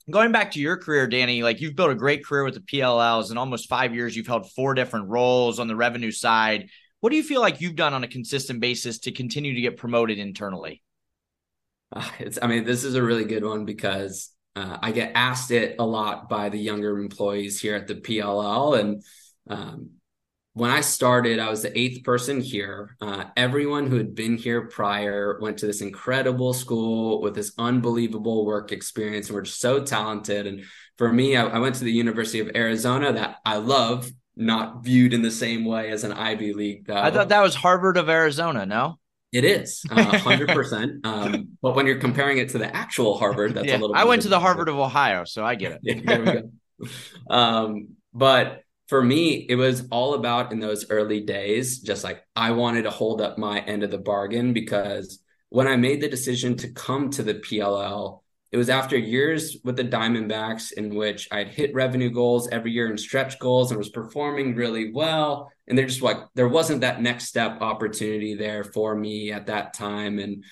going 0.10 0.32
back 0.32 0.52
to 0.52 0.60
your 0.60 0.78
career, 0.78 1.08
Danny, 1.08 1.44
like 1.44 1.62
you've 1.62 1.76
built 1.76 1.92
a 1.92 1.96
great 1.96 2.26
career 2.26 2.44
with 2.44 2.54
the 2.54 2.62
PLLs 2.62 3.32
in 3.32 3.38
almost 3.38 3.68
five 3.68 3.94
years. 3.94 4.16
You've 4.16 4.28
held 4.28 4.52
four 4.52 4.74
different 4.74 5.10
roles 5.10 5.60
on 5.60 5.68
the 5.68 5.76
revenue 5.76 6.12
side. 6.12 6.70
What 7.00 7.10
do 7.10 7.16
you 7.16 7.24
feel 7.24 7.42
like 7.42 7.62
you've 7.62 7.76
done 7.76 7.94
on 7.94 8.04
a 8.04 8.08
consistent 8.08 8.60
basis 8.60 9.00
to 9.00 9.12
continue 9.12 9.54
to 9.54 9.62
get 9.62 9.78
promoted 9.78 10.18
internally? 10.18 10.82
Uh, 11.92 12.10
it's, 12.20 12.40
I 12.42 12.48
mean, 12.48 12.64
this 12.64 12.84
is 12.84 12.96
a 12.96 13.04
really 13.04 13.26
good 13.26 13.44
one 13.44 13.66
because 13.66 14.32
uh, 14.56 14.78
I 14.82 14.92
get 14.92 15.12
asked 15.16 15.52
it 15.52 15.76
a 15.80 15.86
lot 15.86 16.30
by 16.30 16.50
the 16.50 16.58
younger 16.58 16.98
employees 16.98 17.62
here 17.62 17.76
at 17.76 17.88
the 17.88 17.96
PLL. 17.96 18.80
And 18.80 19.04
um, 19.50 19.90
when 20.58 20.72
I 20.72 20.82
started, 20.82 21.38
I 21.38 21.50
was 21.50 21.62
the 21.62 21.78
eighth 21.78 22.04
person 22.04 22.42
here. 22.42 22.98
Uh, 23.00 23.26
everyone 23.38 23.86
who 23.86 23.98
had 23.98 24.16
been 24.16 24.38
here 24.38 24.68
prior 24.68 25.38
went 25.40 25.60
to 25.60 25.68
this 25.68 25.82
incredible 25.82 26.52
school 26.52 27.22
with 27.22 27.36
this 27.36 27.54
unbelievable 27.60 28.44
work 28.44 28.72
experience 28.72 29.28
and 29.28 29.36
were 29.36 29.44
just 29.44 29.62
so 29.62 29.84
talented. 29.84 30.48
And 30.48 30.64
for 30.98 31.14
me, 31.14 31.36
I, 31.36 31.46
I, 31.46 31.60
went 31.60 31.76
to 31.76 31.84
the 31.84 31.92
University 31.92 32.40
of 32.40 32.50
Arizona 32.56 33.14
that 33.14 33.38
I 33.46 33.58
love, 33.58 34.10
not 34.36 34.84
viewed 34.84 35.14
in 35.14 35.22
the 35.22 35.30
same 35.30 35.64
way 35.64 35.92
as 35.92 36.04
an 36.04 36.12
Ivy 36.12 36.54
League. 36.54 36.88
Though. 36.88 36.98
I 36.98 37.12
thought 37.12 37.30
that 37.30 37.44
was 37.44 37.54
Harvard 37.54 37.98
of 37.98 38.10
Arizona, 38.10 38.66
no? 38.66 38.98
It 39.32 39.46
is 39.46 39.84
uh, 39.92 40.18
hundred 40.18 40.50
uh, 40.50 40.56
percent. 40.56 40.92
Um, 41.06 41.50
but 41.62 41.76
when 41.76 41.86
you're 41.86 42.00
comparing 42.00 42.40
it 42.40 42.50
to 42.50 42.58
the 42.58 42.76
actual 42.76 43.20
Harvard, 43.20 43.54
that's 43.54 43.68
yeah, 43.68 43.78
a 43.78 43.80
little. 43.80 43.96
I 43.96 44.06
went 44.06 44.24
to 44.24 44.30
the 44.30 44.40
Harvard 44.40 44.70
of 44.70 44.80
Ohio, 44.80 45.26
so 45.26 45.46
I 45.46 45.54
get 45.54 45.74
it. 45.74 45.80
yeah, 45.84 46.02
there 46.06 46.20
we 46.20 46.26
go. 46.26 46.50
Um, 47.30 47.90
but 48.14 48.64
for 48.88 49.04
me, 49.04 49.46
it 49.50 49.56
was 49.56 49.88
all 49.92 50.14
about 50.14 50.52
in 50.52 50.60
those 50.60 50.90
early 50.90 51.20
days, 51.22 51.80
just 51.80 52.04
like 52.04 52.24
I 52.36 52.52
wanted 52.52 52.84
to 52.84 52.90
hold 52.90 53.22
up 53.22 53.38
my 53.38 53.60
end 53.60 53.84
of 53.84 53.92
the 53.92 53.98
bargain 53.98 54.54
because 54.54 55.20
when 55.50 55.68
I 55.68 55.76
made 55.76 56.02
the 56.02 56.10
decision 56.10 56.56
to 56.58 56.72
come 56.72 57.10
to 57.12 57.24
the 57.24 57.36
PLL, 57.36 58.22
it 58.52 58.58
was 58.58 58.70
after 58.70 58.98
years 58.98 59.58
with 59.66 59.76
the 59.76 59.84
Diamondbacks 59.84 60.72
in 60.72 60.96
which 60.96 61.28
I'd 61.32 61.50
hit 61.50 61.74
revenue 61.74 62.10
goals 62.10 62.48
every 62.50 62.72
year 62.72 62.88
and 62.88 63.00
stretch 63.00 63.40
goals 63.40 63.72
and 63.72 63.78
was 63.78 63.90
performing 63.90 64.56
really 64.56 64.92
well. 64.94 65.52
And 65.68 65.78
they're 65.78 65.86
just 65.86 66.02
like, 66.02 66.18
there 66.34 66.48
wasn't 66.48 66.82
that 66.82 67.02
next 67.02 67.26
step 67.26 67.62
opportunity 67.62 68.36
there 68.36 68.64
for 68.64 68.96
me 68.96 69.34
at 69.34 69.48
that 69.48 69.74
time. 69.74 70.18
And 70.18 70.46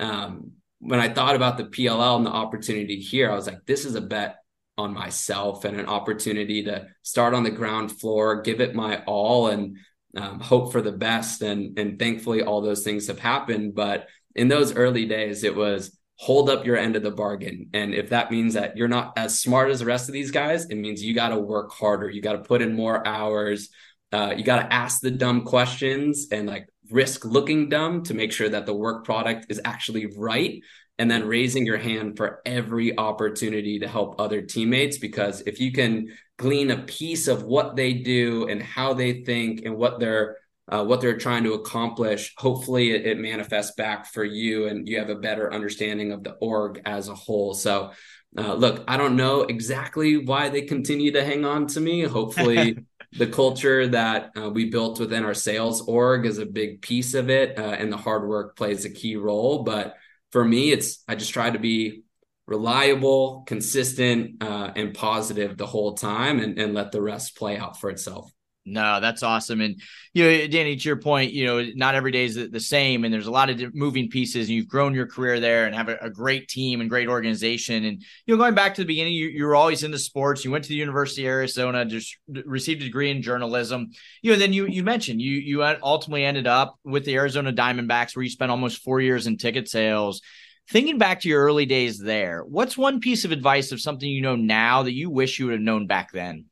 um, 0.00 0.52
when 0.78 0.98
I 0.98 1.10
thought 1.10 1.36
about 1.36 1.58
the 1.58 1.64
PLL 1.64 2.16
and 2.16 2.26
the 2.26 2.30
opportunity 2.30 3.00
here, 3.00 3.30
I 3.30 3.34
was 3.34 3.46
like, 3.46 3.66
this 3.66 3.84
is 3.84 3.96
a 3.96 4.00
bet 4.00 4.36
on 4.78 4.94
myself 4.94 5.64
and 5.64 5.78
an 5.78 5.86
opportunity 5.86 6.64
to 6.64 6.88
start 7.02 7.34
on 7.34 7.42
the 7.42 7.50
ground 7.50 7.92
floor, 7.92 8.42
give 8.42 8.60
it 8.60 8.74
my 8.74 9.02
all, 9.04 9.48
and 9.48 9.76
um, 10.16 10.40
hope 10.40 10.72
for 10.72 10.82
the 10.82 10.92
best. 10.92 11.42
And 11.42 11.78
and 11.78 11.98
thankfully, 11.98 12.42
all 12.42 12.60
those 12.60 12.82
things 12.82 13.06
have 13.08 13.18
happened. 13.18 13.74
But 13.74 14.08
in 14.34 14.48
those 14.48 14.74
early 14.74 15.06
days, 15.06 15.44
it 15.44 15.54
was 15.54 15.96
hold 16.16 16.48
up 16.48 16.64
your 16.64 16.76
end 16.76 16.94
of 16.94 17.02
the 17.02 17.10
bargain. 17.10 17.68
And 17.72 17.94
if 17.94 18.10
that 18.10 18.30
means 18.30 18.54
that 18.54 18.76
you're 18.76 18.88
not 18.88 19.12
as 19.16 19.40
smart 19.40 19.70
as 19.70 19.80
the 19.80 19.86
rest 19.86 20.08
of 20.08 20.12
these 20.12 20.30
guys, 20.30 20.66
it 20.66 20.76
means 20.76 21.02
you 21.02 21.14
got 21.14 21.30
to 21.30 21.38
work 21.38 21.72
harder. 21.72 22.08
You 22.08 22.22
got 22.22 22.34
to 22.34 22.38
put 22.38 22.62
in 22.62 22.76
more 22.76 23.04
hours. 23.06 23.70
Uh, 24.12 24.32
you 24.36 24.44
got 24.44 24.62
to 24.62 24.72
ask 24.72 25.00
the 25.00 25.10
dumb 25.10 25.42
questions 25.42 26.28
and 26.30 26.46
like 26.46 26.68
risk 26.90 27.24
looking 27.24 27.68
dumb 27.68 28.04
to 28.04 28.14
make 28.14 28.30
sure 28.30 28.48
that 28.48 28.66
the 28.66 28.74
work 28.74 29.04
product 29.04 29.46
is 29.48 29.60
actually 29.64 30.06
right. 30.16 30.62
And 30.98 31.10
then 31.10 31.26
raising 31.26 31.66
your 31.66 31.78
hand 31.78 32.16
for 32.16 32.42
every 32.44 32.96
opportunity 32.96 33.80
to 33.80 33.88
help 33.88 34.20
other 34.20 34.42
teammates. 34.42 34.98
Because 34.98 35.40
if 35.42 35.58
you 35.58 35.72
can 35.72 36.08
glean 36.36 36.70
a 36.70 36.78
piece 36.78 37.28
of 37.28 37.44
what 37.44 37.76
they 37.76 37.92
do 37.94 38.48
and 38.48 38.62
how 38.62 38.92
they 38.92 39.22
think 39.24 39.64
and 39.64 39.76
what 39.76 39.98
they're 40.00 40.36
uh, 40.68 40.84
what 40.84 41.00
they're 41.00 41.18
trying 41.18 41.44
to 41.44 41.54
accomplish. 41.54 42.34
Hopefully, 42.38 42.92
it, 42.92 43.06
it, 43.06 43.18
manifests 43.18 43.74
back 43.74 44.06
for 44.06 44.24
you 44.24 44.68
and 44.68 44.88
you 44.88 44.98
have 44.98 45.10
a 45.10 45.16
better 45.16 45.52
understanding 45.52 46.12
of 46.12 46.22
the 46.22 46.32
org 46.34 46.80
as 46.86 47.08
a 47.08 47.14
whole. 47.14 47.52
So, 47.52 47.90
uh, 48.38 48.54
look, 48.54 48.84
I 48.88 48.96
don't 48.96 49.16
know 49.16 49.42
exactly 49.42 50.18
why 50.18 50.48
they 50.48 50.62
continue 50.62 51.12
to 51.12 51.24
hang 51.24 51.44
on 51.44 51.66
to 51.68 51.80
me. 51.80 52.02
Hopefully, 52.02 52.78
the 53.12 53.26
culture 53.26 53.86
that 53.88 54.30
uh, 54.36 54.48
we 54.48 54.70
built 54.70 54.98
within 54.98 55.24
our 55.24 55.34
sales 55.34 55.82
org 55.82 56.24
is 56.24 56.38
a 56.38 56.46
big 56.46 56.80
piece 56.80 57.12
of 57.12 57.28
it, 57.28 57.58
uh, 57.58 57.62
and 57.62 57.92
the 57.92 57.96
hard 57.98 58.26
work 58.26 58.56
plays 58.56 58.84
a 58.84 58.90
key 58.90 59.16
role. 59.16 59.64
But 59.64 59.96
for 60.32 60.44
me, 60.44 60.72
it's 60.72 61.04
I 61.06 61.14
just 61.14 61.32
try 61.32 61.50
to 61.50 61.58
be 61.58 62.02
reliable, 62.46 63.44
consistent, 63.46 64.42
uh, 64.42 64.72
and 64.74 64.94
positive 64.94 65.56
the 65.56 65.66
whole 65.66 65.94
time 65.94 66.40
and, 66.40 66.58
and 66.58 66.74
let 66.74 66.90
the 66.90 67.00
rest 67.00 67.36
play 67.36 67.56
out 67.56 67.78
for 67.78 67.90
itself. 67.90 68.32
No, 68.64 69.00
that's 69.00 69.24
awesome. 69.24 69.60
And, 69.60 69.80
you 70.14 70.24
know, 70.24 70.46
Danny, 70.46 70.76
to 70.76 70.88
your 70.88 70.96
point, 70.96 71.32
you 71.32 71.46
know, 71.46 71.66
not 71.74 71.96
every 71.96 72.12
day 72.12 72.24
is 72.26 72.36
the 72.36 72.60
same. 72.60 73.04
And 73.04 73.12
there's 73.12 73.26
a 73.26 73.32
lot 73.32 73.50
of 73.50 73.74
moving 73.74 74.08
pieces. 74.08 74.46
And 74.46 74.54
you've 74.54 74.68
grown 74.68 74.94
your 74.94 75.08
career 75.08 75.40
there 75.40 75.66
and 75.66 75.74
have 75.74 75.88
a, 75.88 75.96
a 76.00 76.10
great 76.10 76.46
team 76.46 76.80
and 76.80 76.88
great 76.88 77.08
organization. 77.08 77.84
And, 77.84 78.00
you 78.24 78.34
know, 78.34 78.40
going 78.40 78.54
back 78.54 78.74
to 78.74 78.82
the 78.82 78.86
beginning, 78.86 79.14
you, 79.14 79.26
you 79.28 79.46
were 79.46 79.56
always 79.56 79.82
into 79.82 79.98
sports. 79.98 80.44
You 80.44 80.52
went 80.52 80.62
to 80.64 80.68
the 80.68 80.76
University 80.76 81.26
of 81.26 81.30
Arizona, 81.30 81.84
just 81.84 82.16
received 82.28 82.82
a 82.82 82.84
degree 82.84 83.10
in 83.10 83.20
journalism. 83.20 83.90
You 84.22 84.32
know, 84.32 84.38
then 84.38 84.52
you 84.52 84.66
you 84.68 84.84
mentioned 84.84 85.20
you 85.20 85.32
you 85.32 85.64
ultimately 85.82 86.24
ended 86.24 86.46
up 86.46 86.76
with 86.84 87.04
the 87.04 87.16
Arizona 87.16 87.52
Diamondbacks, 87.52 88.14
where 88.14 88.22
you 88.22 88.30
spent 88.30 88.52
almost 88.52 88.82
four 88.82 89.00
years 89.00 89.26
in 89.26 89.38
ticket 89.38 89.68
sales. 89.68 90.22
Thinking 90.70 90.98
back 90.98 91.20
to 91.20 91.28
your 91.28 91.42
early 91.42 91.66
days 91.66 91.98
there, 91.98 92.44
what's 92.44 92.78
one 92.78 93.00
piece 93.00 93.24
of 93.24 93.32
advice 93.32 93.72
of 93.72 93.80
something 93.80 94.08
you 94.08 94.22
know 94.22 94.36
now 94.36 94.84
that 94.84 94.94
you 94.94 95.10
wish 95.10 95.40
you 95.40 95.46
would 95.46 95.54
have 95.54 95.60
known 95.60 95.88
back 95.88 96.12
then? 96.12 96.44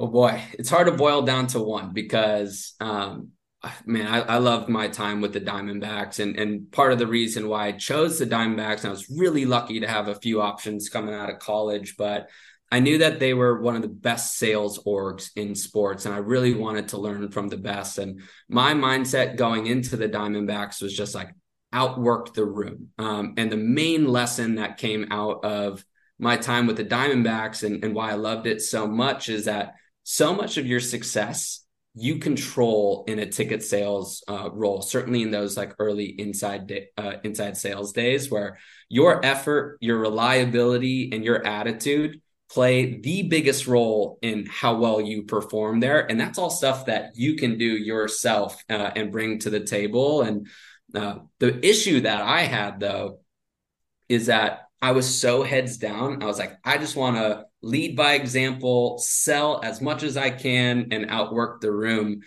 Oh 0.00 0.06
boy, 0.06 0.40
it's 0.52 0.70
hard 0.70 0.86
to 0.86 0.92
boil 0.92 1.22
down 1.22 1.48
to 1.48 1.60
one 1.60 1.92
because, 1.92 2.74
um, 2.78 3.30
man, 3.84 4.06
I, 4.06 4.20
I 4.20 4.38
loved 4.38 4.68
my 4.68 4.86
time 4.86 5.20
with 5.20 5.32
the 5.32 5.40
Diamondbacks, 5.40 6.20
and 6.20 6.38
and 6.38 6.70
part 6.70 6.92
of 6.92 7.00
the 7.00 7.06
reason 7.08 7.48
why 7.48 7.66
I 7.66 7.72
chose 7.72 8.16
the 8.16 8.26
Diamondbacks, 8.26 8.84
I 8.84 8.90
was 8.90 9.10
really 9.10 9.44
lucky 9.44 9.80
to 9.80 9.88
have 9.88 10.06
a 10.06 10.14
few 10.14 10.40
options 10.40 10.88
coming 10.88 11.14
out 11.14 11.30
of 11.30 11.40
college, 11.40 11.96
but 11.96 12.28
I 12.70 12.78
knew 12.78 12.98
that 12.98 13.18
they 13.18 13.34
were 13.34 13.60
one 13.60 13.74
of 13.74 13.82
the 13.82 13.88
best 13.88 14.38
sales 14.38 14.78
orgs 14.84 15.30
in 15.34 15.56
sports, 15.56 16.06
and 16.06 16.14
I 16.14 16.18
really 16.18 16.54
wanted 16.54 16.88
to 16.88 16.98
learn 16.98 17.30
from 17.32 17.48
the 17.48 17.56
best. 17.56 17.98
And 17.98 18.20
my 18.48 18.74
mindset 18.74 19.36
going 19.36 19.66
into 19.66 19.96
the 19.96 20.08
Diamondbacks 20.08 20.80
was 20.80 20.96
just 20.96 21.16
like 21.16 21.34
outwork 21.72 22.34
the 22.34 22.44
room. 22.44 22.90
Um, 22.98 23.34
and 23.36 23.50
the 23.50 23.56
main 23.56 24.06
lesson 24.06 24.56
that 24.56 24.76
came 24.76 25.08
out 25.10 25.44
of 25.44 25.84
my 26.20 26.36
time 26.36 26.68
with 26.68 26.76
the 26.76 26.84
Diamondbacks 26.84 27.64
and, 27.64 27.84
and 27.84 27.96
why 27.96 28.12
I 28.12 28.14
loved 28.14 28.46
it 28.46 28.60
so 28.62 28.86
much 28.86 29.28
is 29.28 29.46
that 29.46 29.74
so 30.10 30.32
much 30.32 30.56
of 30.56 30.66
your 30.66 30.80
success 30.80 31.66
you 31.94 32.18
control 32.18 33.04
in 33.08 33.18
a 33.18 33.26
ticket 33.26 33.62
sales 33.62 34.24
uh, 34.26 34.48
role 34.50 34.80
certainly 34.80 35.20
in 35.20 35.30
those 35.30 35.54
like 35.54 35.74
early 35.78 36.06
inside 36.06 36.66
day, 36.66 36.86
uh, 36.96 37.16
inside 37.24 37.58
sales 37.58 37.92
days 37.92 38.30
where 38.30 38.56
your 38.88 39.22
effort 39.22 39.76
your 39.82 39.98
reliability 39.98 41.10
and 41.12 41.22
your 41.22 41.46
attitude 41.46 42.22
play 42.50 42.98
the 43.00 43.24
biggest 43.24 43.66
role 43.66 44.18
in 44.22 44.46
how 44.46 44.78
well 44.78 44.98
you 44.98 45.24
perform 45.24 45.80
there. 45.80 46.10
And 46.10 46.18
that's 46.18 46.38
all 46.38 46.48
stuff 46.48 46.86
that 46.86 47.10
you 47.14 47.36
can 47.36 47.58
do 47.58 47.66
yourself 47.66 48.64
uh, 48.70 48.90
and 48.96 49.12
bring 49.12 49.40
to 49.40 49.50
the 49.50 49.60
table. 49.60 50.22
And 50.22 50.46
uh, 50.94 51.18
the 51.38 51.66
issue 51.66 52.00
that 52.00 52.22
i 52.22 52.44
had 52.44 52.80
though 52.80 53.20
is 54.08 54.26
that 54.26 54.68
i 54.80 54.92
was 54.92 55.20
so 55.20 55.42
heads 55.42 55.76
down. 55.76 56.22
I 56.22 56.26
was 56.26 56.38
like 56.38 56.56
i 56.64 56.78
just 56.78 56.96
want 56.96 57.16
to 57.16 57.44
lead 57.62 57.96
by 57.96 58.14
example, 58.14 58.98
sell 58.98 59.60
as 59.62 59.80
much 59.80 60.02
as 60.02 60.16
I 60.16 60.30
can, 60.30 60.88
and 60.90 61.06
outwork 61.10 61.60
the 61.60 61.72
room. 61.72 62.20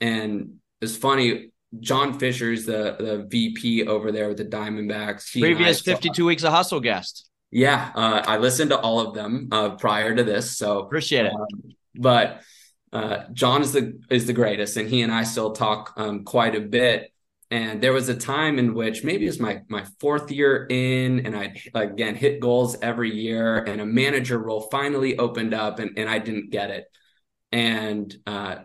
And 0.00 0.56
it's 0.80 0.96
funny, 0.96 1.50
John 1.80 2.18
Fisher's 2.18 2.64
the 2.64 2.96
the 2.98 3.26
VP 3.28 3.86
over 3.86 4.12
there 4.12 4.28
with 4.28 4.38
the 4.38 4.44
Diamondbacks. 4.44 5.30
He 5.30 5.40
Previous 5.40 5.80
52 5.80 6.24
weeks 6.24 6.44
of 6.44 6.52
hustle 6.52 6.80
guest. 6.80 7.28
Yeah, 7.50 7.90
uh, 7.94 8.22
I 8.26 8.38
listened 8.38 8.70
to 8.70 8.78
all 8.78 9.00
of 9.00 9.14
them 9.14 9.48
uh, 9.52 9.70
prior 9.70 10.14
to 10.14 10.24
this, 10.24 10.56
so 10.56 10.80
appreciate 10.80 11.26
it. 11.26 11.32
Um, 11.32 11.74
but 11.94 12.42
uh, 12.92 13.24
John 13.32 13.62
is 13.62 13.72
the 13.72 13.98
is 14.10 14.26
the 14.26 14.32
greatest, 14.32 14.76
and 14.76 14.88
he 14.88 15.02
and 15.02 15.12
I 15.12 15.24
still 15.24 15.52
talk 15.52 15.94
um, 15.96 16.24
quite 16.24 16.54
a 16.54 16.60
bit. 16.60 17.12
And 17.50 17.80
there 17.80 17.92
was 17.92 18.08
a 18.08 18.16
time 18.16 18.58
in 18.58 18.74
which 18.74 19.04
maybe 19.04 19.24
it 19.24 19.28
was 19.28 19.40
my 19.40 19.62
my 19.68 19.84
fourth 20.00 20.30
year 20.32 20.66
in, 20.68 21.26
and 21.26 21.36
I 21.36 21.54
again 21.74 22.16
hit 22.16 22.40
goals 22.40 22.76
every 22.82 23.14
year, 23.14 23.58
and 23.58 23.80
a 23.80 23.86
manager 23.86 24.38
role 24.38 24.62
finally 24.70 25.16
opened 25.16 25.54
up, 25.54 25.78
and, 25.78 25.96
and 25.96 26.08
I 26.08 26.18
didn't 26.18 26.50
get 26.50 26.70
it. 26.70 26.86
And 27.52 28.14
uh, 28.26 28.56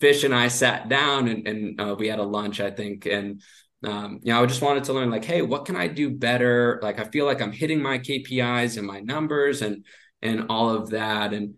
Fish 0.00 0.24
and 0.24 0.34
I 0.34 0.48
sat 0.48 0.88
down, 0.88 1.28
and, 1.28 1.46
and 1.48 1.80
uh, 1.80 1.96
we 1.98 2.08
had 2.08 2.20
a 2.20 2.24
lunch, 2.24 2.60
I 2.60 2.70
think, 2.70 3.06
and 3.06 3.42
um, 3.84 4.20
you 4.22 4.32
know, 4.32 4.42
I 4.42 4.46
just 4.46 4.62
wanted 4.62 4.84
to 4.84 4.92
learn 4.92 5.10
like, 5.10 5.24
hey, 5.24 5.42
what 5.42 5.64
can 5.64 5.74
I 5.74 5.88
do 5.88 6.10
better? 6.10 6.78
Like, 6.82 7.00
I 7.00 7.04
feel 7.04 7.24
like 7.24 7.40
I'm 7.40 7.52
hitting 7.52 7.80
my 7.82 7.98
KPIs 7.98 8.76
and 8.76 8.86
my 8.86 9.00
numbers, 9.00 9.62
and 9.62 9.84
and 10.22 10.46
all 10.50 10.70
of 10.70 10.90
that. 10.90 11.32
And 11.32 11.54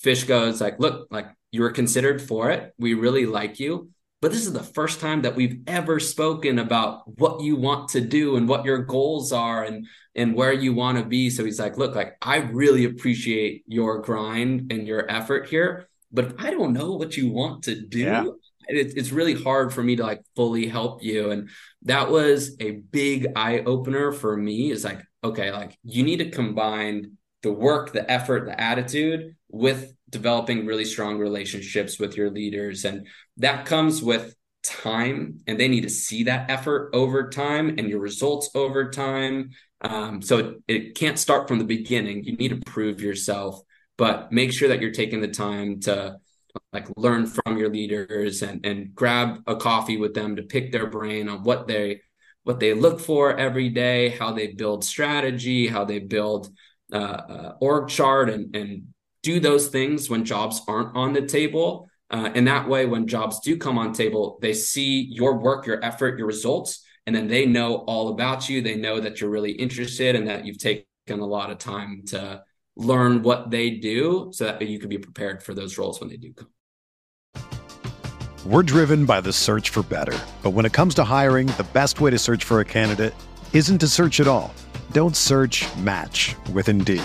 Fish 0.00 0.24
goes 0.24 0.60
like, 0.60 0.78
look, 0.80 1.08
like 1.10 1.28
you 1.50 1.62
were 1.62 1.70
considered 1.70 2.20
for 2.20 2.50
it. 2.50 2.74
We 2.78 2.94
really 2.94 3.26
like 3.26 3.60
you 3.60 3.90
but 4.20 4.30
this 4.30 4.46
is 4.46 4.52
the 4.52 4.62
first 4.62 5.00
time 5.00 5.22
that 5.22 5.34
we've 5.34 5.60
ever 5.66 5.98
spoken 5.98 6.58
about 6.58 7.02
what 7.18 7.40
you 7.40 7.56
want 7.56 7.88
to 7.90 8.00
do 8.00 8.36
and 8.36 8.48
what 8.48 8.64
your 8.64 8.78
goals 8.78 9.32
are 9.32 9.64
and 9.64 9.86
and 10.14 10.34
where 10.34 10.52
you 10.52 10.74
want 10.74 10.98
to 10.98 11.04
be. 11.04 11.30
So 11.30 11.44
he's 11.44 11.60
like 11.60 11.78
look 11.78 11.94
like 11.94 12.16
i 12.22 12.36
really 12.36 12.84
appreciate 12.84 13.64
your 13.66 14.00
grind 14.00 14.72
and 14.72 14.86
your 14.86 15.10
effort 15.10 15.48
here 15.48 15.88
but 16.12 16.24
if 16.26 16.32
i 16.38 16.50
don't 16.50 16.72
know 16.72 16.92
what 16.92 17.16
you 17.16 17.30
want 17.30 17.64
to 17.64 17.80
do 17.80 18.00
yeah. 18.00 18.24
it, 18.68 18.92
it's 18.96 19.12
really 19.12 19.34
hard 19.34 19.72
for 19.72 19.82
me 19.82 19.96
to 19.96 20.02
like 20.02 20.22
fully 20.36 20.66
help 20.66 21.02
you. 21.02 21.30
And 21.30 21.50
that 21.82 22.10
was 22.10 22.56
a 22.60 22.72
big 22.72 23.28
eye 23.36 23.60
opener 23.60 24.12
for 24.12 24.36
me. 24.36 24.70
Is 24.70 24.84
like 24.84 25.02
okay 25.22 25.52
like 25.52 25.78
you 25.84 26.02
need 26.02 26.18
to 26.18 26.30
combine 26.30 27.16
the 27.42 27.52
work 27.52 27.92
the 27.92 28.10
effort 28.10 28.46
the 28.46 28.60
attitude 28.60 29.36
with 29.52 29.92
developing 30.08 30.66
really 30.66 30.84
strong 30.84 31.18
relationships 31.18 31.98
with 31.98 32.16
your 32.16 32.30
leaders. 32.30 32.84
And 32.84 33.06
that 33.36 33.66
comes 33.66 34.02
with 34.02 34.34
time, 34.62 35.38
and 35.46 35.58
they 35.58 35.68
need 35.68 35.82
to 35.82 35.90
see 35.90 36.24
that 36.24 36.50
effort 36.50 36.90
over 36.92 37.30
time 37.30 37.68
and 37.78 37.88
your 37.88 38.00
results 38.00 38.50
over 38.54 38.90
time. 38.90 39.50
Um, 39.80 40.20
so 40.20 40.38
it, 40.38 40.56
it 40.68 40.94
can't 40.94 41.18
start 41.18 41.48
from 41.48 41.58
the 41.58 41.64
beginning. 41.64 42.24
You 42.24 42.36
need 42.36 42.50
to 42.50 42.70
prove 42.70 43.00
yourself, 43.00 43.60
but 43.96 44.30
make 44.30 44.52
sure 44.52 44.68
that 44.68 44.80
you're 44.80 44.90
taking 44.90 45.20
the 45.20 45.28
time 45.28 45.80
to 45.80 46.16
like 46.72 46.88
learn 46.96 47.26
from 47.26 47.58
your 47.58 47.70
leaders 47.70 48.42
and 48.42 48.66
and 48.66 48.94
grab 48.94 49.40
a 49.46 49.56
coffee 49.56 49.96
with 49.96 50.14
them 50.14 50.36
to 50.36 50.42
pick 50.42 50.72
their 50.72 50.88
brain 50.88 51.28
on 51.28 51.44
what 51.44 51.68
they 51.68 52.00
what 52.42 52.60
they 52.60 52.74
look 52.74 53.00
for 53.00 53.36
every 53.36 53.68
day, 53.68 54.10
how 54.10 54.32
they 54.32 54.48
build 54.48 54.84
strategy, 54.84 55.68
how 55.68 55.84
they 55.84 55.98
build 55.98 56.50
uh, 56.92 56.96
uh, 56.96 57.54
org 57.60 57.88
chart, 57.88 58.30
and 58.30 58.54
and 58.56 58.88
do 59.22 59.40
those 59.40 59.68
things 59.68 60.08
when 60.08 60.24
jobs 60.24 60.62
aren't 60.66 60.96
on 60.96 61.12
the 61.12 61.22
table. 61.22 61.88
Uh, 62.10 62.30
and 62.34 62.46
that 62.48 62.68
way, 62.68 62.86
when 62.86 63.06
jobs 63.06 63.40
do 63.40 63.56
come 63.56 63.78
on 63.78 63.92
table, 63.92 64.38
they 64.42 64.52
see 64.52 65.02
your 65.02 65.38
work, 65.38 65.66
your 65.66 65.84
effort, 65.84 66.18
your 66.18 66.26
results, 66.26 66.84
and 67.06 67.14
then 67.14 67.28
they 67.28 67.46
know 67.46 67.76
all 67.76 68.08
about 68.08 68.48
you. 68.48 68.60
They 68.60 68.76
know 68.76 69.00
that 69.00 69.20
you're 69.20 69.30
really 69.30 69.52
interested 69.52 70.16
and 70.16 70.26
that 70.26 70.44
you've 70.44 70.58
taken 70.58 70.84
a 71.08 71.26
lot 71.26 71.50
of 71.50 71.58
time 71.58 72.02
to 72.08 72.42
learn 72.76 73.22
what 73.22 73.50
they 73.50 73.70
do 73.70 74.30
so 74.32 74.44
that 74.44 74.60
you 74.62 74.78
can 74.78 74.88
be 74.88 74.98
prepared 74.98 75.42
for 75.42 75.54
those 75.54 75.78
roles 75.78 76.00
when 76.00 76.08
they 76.08 76.16
do 76.16 76.32
come. 76.32 76.48
We're 78.46 78.62
driven 78.62 79.04
by 79.04 79.20
the 79.20 79.32
search 79.32 79.68
for 79.68 79.82
better. 79.82 80.18
But 80.42 80.50
when 80.50 80.64
it 80.64 80.72
comes 80.72 80.94
to 80.94 81.04
hiring, 81.04 81.46
the 81.58 81.66
best 81.74 82.00
way 82.00 82.10
to 82.10 82.18
search 82.18 82.42
for 82.42 82.60
a 82.60 82.64
candidate 82.64 83.14
isn't 83.52 83.78
to 83.78 83.86
search 83.86 84.18
at 84.20 84.26
all. 84.26 84.54
Don't 84.92 85.14
search, 85.14 85.66
match 85.76 86.34
with 86.52 86.68
Indeed. 86.68 87.04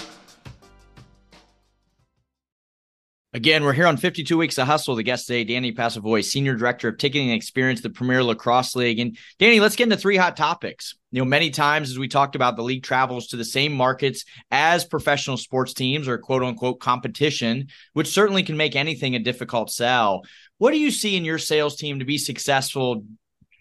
Again, 3.33 3.63
we're 3.63 3.71
here 3.71 3.87
on 3.87 3.95
52 3.95 4.37
Weeks 4.37 4.57
of 4.57 4.67
Hustle. 4.67 4.95
The 4.95 5.03
guest 5.03 5.25
today, 5.25 5.45
Danny 5.45 5.71
Passovoy, 5.71 6.21
Senior 6.21 6.53
Director 6.53 6.89
of 6.89 6.97
Ticketing 6.97 7.29
and 7.29 7.37
Experience, 7.37 7.79
the 7.79 7.89
Premier 7.89 8.21
Lacrosse 8.21 8.75
League. 8.75 8.99
And 8.99 9.17
Danny, 9.39 9.61
let's 9.61 9.77
get 9.77 9.85
into 9.85 9.95
three 9.95 10.17
hot 10.17 10.35
topics. 10.35 10.95
You 11.11 11.21
know, 11.21 11.25
many 11.25 11.49
times 11.49 11.89
as 11.89 11.97
we 11.97 12.09
talked 12.09 12.35
about, 12.35 12.57
the 12.57 12.61
league 12.61 12.83
travels 12.83 13.27
to 13.27 13.37
the 13.37 13.45
same 13.45 13.71
markets 13.71 14.25
as 14.51 14.83
professional 14.83 15.37
sports 15.37 15.73
teams 15.73 16.09
or 16.09 16.17
quote 16.17 16.43
unquote 16.43 16.81
competition, 16.81 17.69
which 17.93 18.09
certainly 18.09 18.43
can 18.43 18.57
make 18.57 18.75
anything 18.75 19.15
a 19.15 19.19
difficult 19.19 19.71
sell. 19.71 20.25
What 20.57 20.71
do 20.71 20.77
you 20.77 20.91
see 20.91 21.15
in 21.15 21.23
your 21.23 21.37
sales 21.37 21.77
team 21.77 21.99
to 21.99 22.05
be 22.05 22.17
successful, 22.17 23.05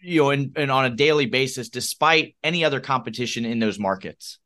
you 0.03 0.23
know, 0.23 0.31
and 0.31 0.71
on 0.73 0.85
a 0.85 0.91
daily 0.91 1.27
basis, 1.27 1.69
despite 1.69 2.35
any 2.43 2.65
other 2.65 2.81
competition 2.81 3.45
in 3.45 3.61
those 3.61 3.79
markets? 3.79 4.41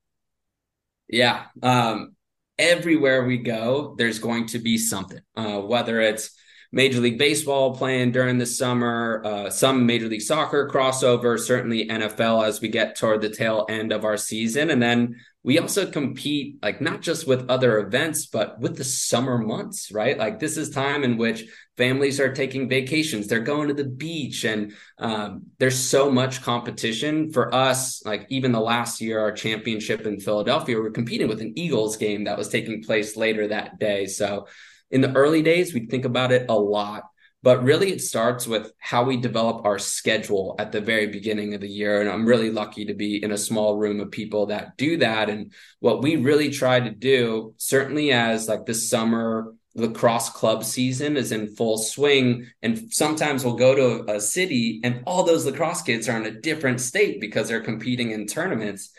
Yeah. 1.08 1.44
Um, 1.62 2.13
everywhere 2.58 3.24
we 3.24 3.38
go, 3.38 3.94
there's 3.98 4.18
going 4.18 4.46
to 4.46 4.58
be 4.58 4.78
something, 4.78 5.20
uh, 5.36 5.60
whether 5.60 6.00
it's 6.00 6.30
Major 6.72 7.00
League 7.00 7.18
Baseball 7.18 7.76
playing 7.76 8.12
during 8.12 8.38
the 8.38 8.46
summer, 8.46 9.22
uh, 9.24 9.50
some 9.50 9.86
Major 9.86 10.08
League 10.08 10.22
Soccer 10.22 10.68
crossover, 10.68 11.38
certainly 11.38 11.88
NFL 11.88 12.46
as 12.46 12.60
we 12.60 12.68
get 12.68 12.96
toward 12.96 13.20
the 13.20 13.28
tail 13.28 13.64
end 13.68 13.92
of 13.92 14.04
our 14.04 14.16
season. 14.16 14.70
And 14.70 14.82
then 14.82 15.14
we 15.44 15.58
also 15.58 15.90
compete, 15.90 16.56
like 16.62 16.80
not 16.80 17.02
just 17.02 17.26
with 17.26 17.50
other 17.50 17.78
events, 17.78 18.24
but 18.24 18.58
with 18.58 18.78
the 18.78 18.84
summer 18.84 19.36
months, 19.36 19.92
right? 19.92 20.16
Like 20.16 20.40
this 20.40 20.56
is 20.56 20.70
time 20.70 21.04
in 21.04 21.18
which 21.18 21.44
families 21.76 22.18
are 22.18 22.32
taking 22.32 22.66
vacations, 22.66 23.26
they're 23.26 23.40
going 23.40 23.68
to 23.68 23.74
the 23.74 23.84
beach, 23.84 24.44
and 24.44 24.72
um, 24.98 25.42
there's 25.58 25.78
so 25.78 26.10
much 26.10 26.40
competition 26.40 27.30
for 27.30 27.54
us. 27.54 28.02
Like 28.06 28.26
even 28.30 28.52
the 28.52 28.60
last 28.60 29.02
year, 29.02 29.20
our 29.20 29.32
championship 29.32 30.06
in 30.06 30.18
Philadelphia, 30.18 30.76
we 30.76 30.82
we're 30.82 30.90
competing 30.90 31.28
with 31.28 31.42
an 31.42 31.52
Eagles 31.56 31.98
game 31.98 32.24
that 32.24 32.38
was 32.38 32.48
taking 32.48 32.82
place 32.82 33.14
later 33.14 33.48
that 33.48 33.78
day. 33.78 34.06
So 34.06 34.46
in 34.90 35.02
the 35.02 35.12
early 35.12 35.42
days, 35.42 35.74
we'd 35.74 35.90
think 35.90 36.06
about 36.06 36.32
it 36.32 36.46
a 36.48 36.58
lot. 36.58 37.02
But 37.44 37.62
really, 37.62 37.92
it 37.92 38.00
starts 38.00 38.46
with 38.46 38.72
how 38.78 39.04
we 39.04 39.18
develop 39.18 39.66
our 39.66 39.78
schedule 39.78 40.56
at 40.58 40.72
the 40.72 40.80
very 40.80 41.08
beginning 41.08 41.52
of 41.52 41.60
the 41.60 41.68
year. 41.68 42.00
And 42.00 42.08
I'm 42.08 42.24
really 42.24 42.50
lucky 42.50 42.86
to 42.86 42.94
be 42.94 43.22
in 43.22 43.32
a 43.32 43.36
small 43.36 43.76
room 43.76 44.00
of 44.00 44.10
people 44.10 44.46
that 44.46 44.78
do 44.78 44.96
that. 44.96 45.28
And 45.28 45.52
what 45.78 46.02
we 46.02 46.16
really 46.16 46.48
try 46.48 46.80
to 46.80 46.90
do, 46.90 47.52
certainly 47.58 48.12
as 48.12 48.48
like 48.48 48.64
this 48.64 48.88
summer 48.88 49.52
lacrosse 49.74 50.30
club 50.30 50.64
season 50.64 51.18
is 51.18 51.32
in 51.32 51.54
full 51.54 51.76
swing. 51.76 52.50
And 52.62 52.90
sometimes 52.90 53.44
we'll 53.44 53.56
go 53.56 53.74
to 53.74 54.10
a 54.10 54.22
city 54.22 54.80
and 54.82 55.02
all 55.06 55.22
those 55.22 55.44
lacrosse 55.44 55.82
kids 55.82 56.08
are 56.08 56.16
in 56.16 56.24
a 56.24 56.40
different 56.40 56.80
state 56.80 57.20
because 57.20 57.48
they're 57.48 57.60
competing 57.60 58.12
in 58.12 58.26
tournaments. 58.26 58.90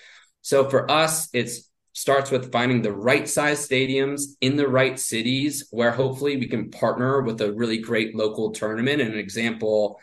So 0.44 0.70
for 0.70 0.92
us, 0.92 1.30
it's 1.34 1.68
starts 1.96 2.30
with 2.30 2.52
finding 2.52 2.82
the 2.82 2.92
right 2.92 3.28
size 3.28 3.66
stadiums 3.68 4.36
in 4.42 4.58
the 4.58 4.68
right 4.68 5.00
cities 5.00 5.68
where 5.72 5.92
hopefully 5.92 6.36
we 6.36 6.46
can 6.46 6.70
partner 6.70 7.22
with 7.22 7.40
a 7.40 7.54
really 7.54 7.78
great 7.78 8.14
local 8.14 8.52
tournament. 8.52 9.02
And 9.02 9.14
an 9.14 9.20
example 9.20 9.98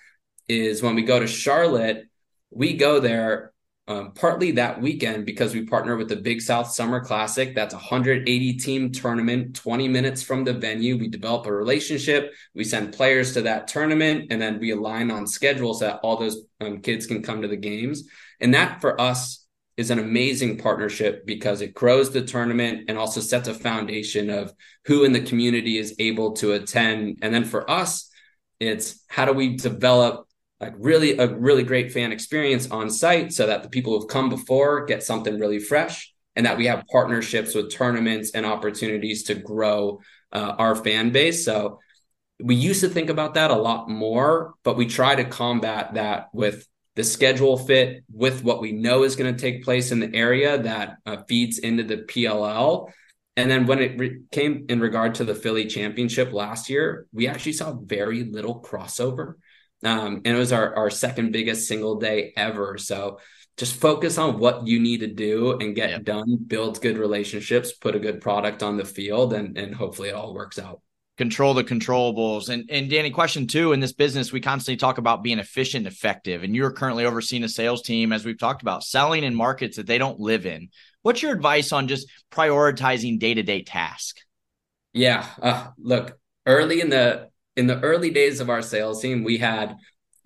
is 0.49 0.83
when 0.83 0.95
we 0.95 1.03
go 1.03 1.21
to 1.21 1.27
Charlotte, 1.27 2.05
we 2.51 2.79
go 2.79 2.99
there 2.99 3.53
um, 3.89 4.13
partly 4.13 4.53
that 4.53 4.81
weekend 4.81 5.27
because 5.27 5.53
we 5.53 5.67
partner 5.67 5.97
with 5.97 6.09
the 6.09 6.17
Big 6.17 6.41
South 6.41 6.69
Summer 6.69 7.05
Classic. 7.05 7.55
That's 7.55 7.75
a 7.75 7.77
180 7.77 8.55
team 8.55 8.91
tournament, 8.91 9.55
20 9.57 9.87
minutes 9.89 10.23
from 10.23 10.45
the 10.45 10.55
venue. 10.55 10.97
We 10.97 11.09
develop 11.09 11.45
a 11.47 11.53
relationship. 11.53 12.33
We 12.55 12.65
send 12.65 12.95
players 12.95 13.35
to 13.35 13.43
that 13.43 13.69
tournament, 13.69 14.29
and 14.31 14.41
then 14.41 14.59
we 14.61 14.71
align 14.71 15.11
on 15.11 15.27
schedules 15.27 15.81
so 15.81 15.87
that 15.87 16.01
all 16.03 16.17
those 16.17 16.43
um, 16.61 16.81
kids 16.81 17.07
can 17.07 17.23
come 17.23 17.43
to 17.43 17.49
the 17.49 17.57
games. 17.57 18.05
And 18.41 18.55
that 18.55 18.81
for 18.81 18.99
us 18.99 19.42
is 19.77 19.91
an 19.91 19.99
amazing 19.99 20.59
partnership 20.59 21.25
because 21.27 21.61
it 21.61 21.75
grows 21.75 22.11
the 22.11 22.23
tournament 22.23 22.85
and 22.89 22.99
also 22.99 23.21
sets 23.21 23.49
a 23.49 23.55
foundation 23.55 24.31
of 24.31 24.53
who 24.85 25.05
in 25.05 25.13
the 25.13 25.21
community 25.21 25.79
is 25.79 25.95
able 25.99 26.33
to 26.33 26.53
attend. 26.53 27.19
And 27.23 27.35
then 27.35 27.45
for 27.45 27.69
us, 27.71 28.11
it's 28.61 29.03
how 29.09 29.25
do 29.25 29.33
we 29.33 29.57
develop 29.57 30.27
like 30.61 30.75
really 30.79 31.19
a 31.19 31.27
really 31.27 31.65
great 31.65 31.93
fan 31.93 32.13
experience 32.13 32.71
on 32.71 32.89
site 32.89 33.33
so 33.33 33.47
that 33.47 33.65
the 33.65 33.69
people 33.69 33.99
who've 33.99 34.09
come 34.09 34.29
before 34.29 34.85
get 34.85 35.03
something 35.03 35.39
really 35.39 35.59
fresh 35.59 36.13
and 36.37 36.47
that 36.47 36.57
we 36.57 36.67
have 36.67 36.85
partnerships 36.91 37.55
with 37.55 37.73
tournaments 37.73 38.31
and 38.35 38.47
opportunities 38.47 39.25
to 39.25 39.35
grow 39.35 40.01
uh, 40.33 40.55
our 40.59 40.77
fan 40.77 41.11
base. 41.11 41.45
So 41.45 41.81
we 42.41 42.55
used 42.55 42.81
to 42.81 42.89
think 42.89 43.11
about 43.11 43.35
that 43.35 43.51
a 43.51 43.57
lot 43.57 43.89
more, 43.89 44.55
but 44.63 44.77
we 44.77 44.87
try 44.87 45.15
to 45.15 45.25
combat 45.25 45.95
that 45.95 46.29
with 46.33 46.67
the 46.95 47.05
schedule 47.05 47.57
fit 47.57 48.05
with 48.13 48.45
what 48.45 48.61
we 48.61 48.73
know 48.73 49.03
is 49.03 49.17
going 49.17 49.35
to 49.35 49.41
take 49.41 49.65
place 49.65 49.93
in 49.93 49.99
the 49.99 50.15
area 50.15 50.59
that 50.59 50.99
uh, 51.07 51.19
feeds 51.29 51.59
into 51.59 51.83
the 51.83 51.99
PLL. 51.99 52.91
And 53.37 53.51
then 53.51 53.67
when 53.67 53.79
it 53.79 53.99
re- 53.99 54.21
came 54.31 54.67
in 54.69 54.81
regard 54.81 55.15
to 55.17 55.25
the 55.25 55.35
Philly 55.35 55.67
championship 55.67 56.33
last 56.33 56.69
year, 56.69 57.07
we 57.13 57.29
actually 57.29 57.55
saw 57.55 57.73
very 57.73 58.25
little 58.25 58.61
crossover. 58.61 59.35
Um, 59.85 60.17
and 60.25 60.37
it 60.37 60.39
was 60.39 60.53
our, 60.53 60.77
our 60.77 60.91
second 60.91 61.33
biggest 61.33 61.67
single 61.67 61.97
day 61.99 62.33
ever. 62.37 62.77
So 62.77 63.21
just 63.57 63.81
focus 63.81 64.19
on 64.19 64.39
what 64.39 64.67
you 64.67 64.79
need 64.79 65.01
to 65.01 65.07
do 65.09 65.59
and 65.59 65.75
get 65.75 65.91
yeah. 65.91 65.99
done, 65.99 66.37
build 66.47 66.81
good 66.81 66.99
relationships, 66.99 67.73
put 67.73 67.97
a 67.97 68.01
good 68.01 68.21
product 68.21 68.63
on 68.63 68.77
the 68.77 68.85
field, 68.85 69.33
and, 69.33 69.57
and 69.57 69.75
hopefully 69.75 70.11
it 70.11 70.15
all 70.15 70.35
works 70.35 70.59
out 70.59 70.81
control 71.23 71.55
the 71.55 71.63
controllables. 71.63 72.49
And 72.49 72.69
and 72.69 72.91
Danny, 72.91 73.11
question 73.11 73.47
two 73.47 73.73
in 73.73 73.79
this 73.79 73.93
business, 73.93 74.33
we 74.33 74.41
constantly 74.41 74.77
talk 74.77 74.99
about 74.99 75.23
being 75.23 75.39
efficient, 75.39 75.87
effective, 75.87 76.43
and 76.43 76.55
you're 76.57 76.73
currently 76.73 77.05
overseeing 77.05 77.45
a 77.45 77.49
sales 77.49 77.83
team, 77.83 78.13
as 78.13 78.25
we've 78.25 78.39
talked 78.39 78.63
about, 78.63 78.83
selling 78.83 79.23
in 79.23 79.35
markets 79.35 79.77
that 79.77 79.87
they 79.87 79.99
don't 79.99 80.19
live 80.19 80.47
in. 80.47 80.69
What's 81.03 81.23
your 81.23 81.33
advice 81.33 81.73
on 81.73 81.87
just 81.87 82.11
prioritizing 82.33 83.21
day 83.21 83.35
to 83.35 83.43
day 83.45 83.63
task? 83.63 84.17
Yeah, 84.93 85.25
uh, 85.41 85.69
look, 85.79 86.19
early 86.45 86.81
in 86.81 86.91
the 86.91 87.29
in 87.57 87.69
the 87.69 87.81
early 87.81 88.11
days 88.11 88.41
of 88.41 88.51
our 88.51 88.63
sales 88.63 89.01
team, 89.01 89.23
we 89.23 89.39
had 89.39 89.77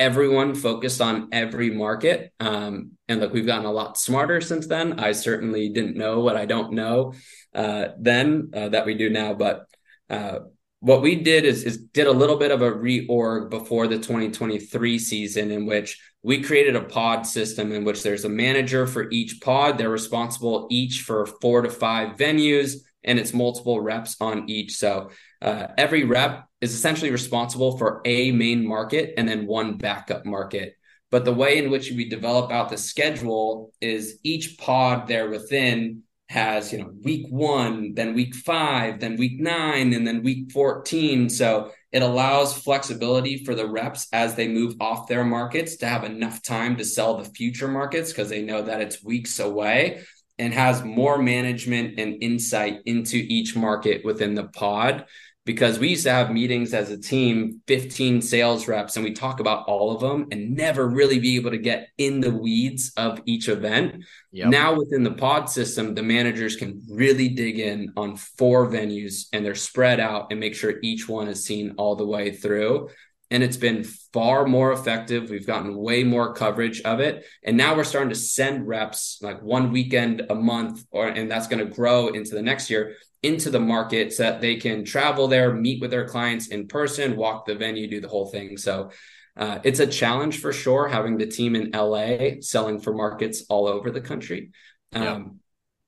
everyone 0.00 0.54
focused 0.54 1.00
on 1.00 1.28
every 1.32 1.70
market. 1.70 2.32
Um, 2.40 2.92
and 3.08 3.20
look, 3.20 3.32
we've 3.32 3.46
gotten 3.46 3.66
a 3.66 3.72
lot 3.72 3.98
smarter 3.98 4.40
since 4.40 4.66
then. 4.66 4.98
I 4.98 5.12
certainly 5.12 5.68
didn't 5.68 5.96
know 5.96 6.20
what 6.20 6.36
I 6.36 6.46
don't 6.46 6.72
know 6.72 7.14
uh, 7.54 7.88
then 7.98 8.50
uh, 8.54 8.68
that 8.70 8.86
we 8.86 8.94
do 8.94 9.10
now, 9.10 9.34
but 9.34 9.66
uh, 10.08 10.40
what 10.86 11.02
we 11.02 11.16
did 11.16 11.44
is, 11.44 11.64
is 11.64 11.78
did 11.78 12.06
a 12.06 12.12
little 12.12 12.36
bit 12.36 12.52
of 12.52 12.62
a 12.62 12.70
reorg 12.70 13.50
before 13.50 13.88
the 13.88 13.96
2023 13.96 15.00
season 15.00 15.50
in 15.50 15.66
which 15.66 16.00
we 16.22 16.40
created 16.40 16.76
a 16.76 16.84
pod 16.84 17.26
system 17.26 17.72
in 17.72 17.82
which 17.82 18.04
there's 18.04 18.24
a 18.24 18.28
manager 18.28 18.86
for 18.86 19.10
each 19.10 19.40
pod. 19.40 19.78
They're 19.78 19.90
responsible 19.90 20.68
each 20.70 21.00
for 21.00 21.26
four 21.26 21.62
to 21.62 21.70
five 21.70 22.16
venues 22.16 22.74
and 23.02 23.18
it's 23.18 23.34
multiple 23.34 23.80
reps 23.80 24.14
on 24.20 24.48
each. 24.48 24.76
So 24.76 25.10
uh, 25.42 25.66
every 25.76 26.04
rep 26.04 26.46
is 26.60 26.72
essentially 26.72 27.10
responsible 27.10 27.76
for 27.78 28.00
a 28.04 28.30
main 28.30 28.64
market 28.64 29.14
and 29.16 29.28
then 29.28 29.48
one 29.48 29.78
backup 29.78 30.24
market. 30.24 30.76
But 31.10 31.24
the 31.24 31.34
way 31.34 31.58
in 31.58 31.68
which 31.68 31.90
we 31.90 32.08
develop 32.08 32.52
out 32.52 32.68
the 32.68 32.78
schedule 32.78 33.72
is 33.80 34.20
each 34.22 34.56
pod 34.56 35.08
there 35.08 35.30
within 35.30 36.04
has 36.28 36.72
you 36.72 36.78
know 36.78 36.90
week 37.04 37.26
one 37.30 37.94
then 37.94 38.12
week 38.12 38.34
five 38.34 38.98
then 38.98 39.16
week 39.16 39.38
nine 39.38 39.92
and 39.92 40.06
then 40.06 40.22
week 40.24 40.50
14 40.50 41.30
so 41.30 41.70
it 41.92 42.02
allows 42.02 42.58
flexibility 42.58 43.44
for 43.44 43.54
the 43.54 43.66
reps 43.66 44.08
as 44.12 44.34
they 44.34 44.48
move 44.48 44.74
off 44.80 45.06
their 45.06 45.24
markets 45.24 45.76
to 45.76 45.86
have 45.86 46.02
enough 46.02 46.42
time 46.42 46.76
to 46.76 46.84
sell 46.84 47.16
the 47.16 47.30
future 47.30 47.68
markets 47.68 48.10
because 48.10 48.28
they 48.28 48.42
know 48.42 48.60
that 48.60 48.80
it's 48.80 49.04
weeks 49.04 49.38
away 49.38 50.02
and 50.38 50.52
has 50.52 50.82
more 50.82 51.16
management 51.16 51.98
and 51.98 52.22
insight 52.22 52.80
into 52.86 53.16
each 53.16 53.54
market 53.54 54.04
within 54.04 54.34
the 54.34 54.48
pod 54.48 55.06
because 55.46 55.78
we 55.78 55.88
used 55.88 56.02
to 56.02 56.10
have 56.10 56.30
meetings 56.32 56.74
as 56.74 56.90
a 56.90 56.98
team 56.98 57.62
15 57.68 58.20
sales 58.20 58.68
reps 58.68 58.96
and 58.96 59.04
we 59.04 59.12
talk 59.12 59.40
about 59.40 59.66
all 59.66 59.94
of 59.94 60.00
them 60.00 60.26
and 60.32 60.54
never 60.54 60.86
really 60.86 61.18
be 61.18 61.36
able 61.36 61.52
to 61.52 61.58
get 61.58 61.88
in 61.96 62.20
the 62.20 62.34
weeds 62.34 62.92
of 62.98 63.22
each 63.24 63.48
event 63.48 64.04
yep. 64.32 64.48
now 64.48 64.74
within 64.74 65.02
the 65.02 65.12
pod 65.12 65.48
system 65.48 65.94
the 65.94 66.02
managers 66.02 66.56
can 66.56 66.82
really 66.90 67.28
dig 67.28 67.58
in 67.58 67.92
on 67.96 68.16
four 68.16 68.66
venues 68.66 69.26
and 69.32 69.46
they're 69.46 69.54
spread 69.54 70.00
out 70.00 70.26
and 70.30 70.40
make 70.40 70.54
sure 70.54 70.74
each 70.82 71.08
one 71.08 71.28
is 71.28 71.44
seen 71.44 71.74
all 71.78 71.94
the 71.94 72.06
way 72.06 72.32
through 72.32 72.90
and 73.30 73.42
it's 73.42 73.56
been 73.56 73.84
far 74.12 74.46
more 74.46 74.72
effective. 74.72 75.30
We've 75.30 75.46
gotten 75.46 75.76
way 75.76 76.04
more 76.04 76.32
coverage 76.32 76.80
of 76.82 77.00
it. 77.00 77.24
And 77.42 77.56
now 77.56 77.76
we're 77.76 77.84
starting 77.84 78.10
to 78.10 78.14
send 78.14 78.66
reps 78.66 79.18
like 79.20 79.42
one 79.42 79.72
weekend 79.72 80.22
a 80.30 80.34
month, 80.34 80.84
or 80.90 81.08
and 81.08 81.30
that's 81.30 81.48
going 81.48 81.66
to 81.66 81.74
grow 81.74 82.08
into 82.08 82.34
the 82.34 82.42
next 82.42 82.70
year 82.70 82.96
into 83.22 83.50
the 83.50 83.60
market 83.60 84.12
so 84.12 84.22
that 84.22 84.40
they 84.40 84.56
can 84.56 84.84
travel 84.84 85.26
there, 85.26 85.52
meet 85.52 85.80
with 85.80 85.90
their 85.90 86.06
clients 86.06 86.48
in 86.48 86.68
person, 86.68 87.16
walk 87.16 87.46
the 87.46 87.54
venue, 87.54 87.88
do 87.88 88.00
the 88.00 88.08
whole 88.08 88.26
thing. 88.26 88.56
So 88.56 88.90
uh, 89.36 89.58
it's 89.64 89.80
a 89.80 89.86
challenge 89.86 90.40
for 90.40 90.52
sure 90.52 90.86
having 90.86 91.18
the 91.18 91.26
team 91.26 91.56
in 91.56 91.70
LA 91.72 92.40
selling 92.40 92.78
for 92.78 92.94
markets 92.94 93.44
all 93.48 93.66
over 93.66 93.90
the 93.90 94.00
country. 94.00 94.50
Um, 94.92 95.02
yeah. 95.02 95.24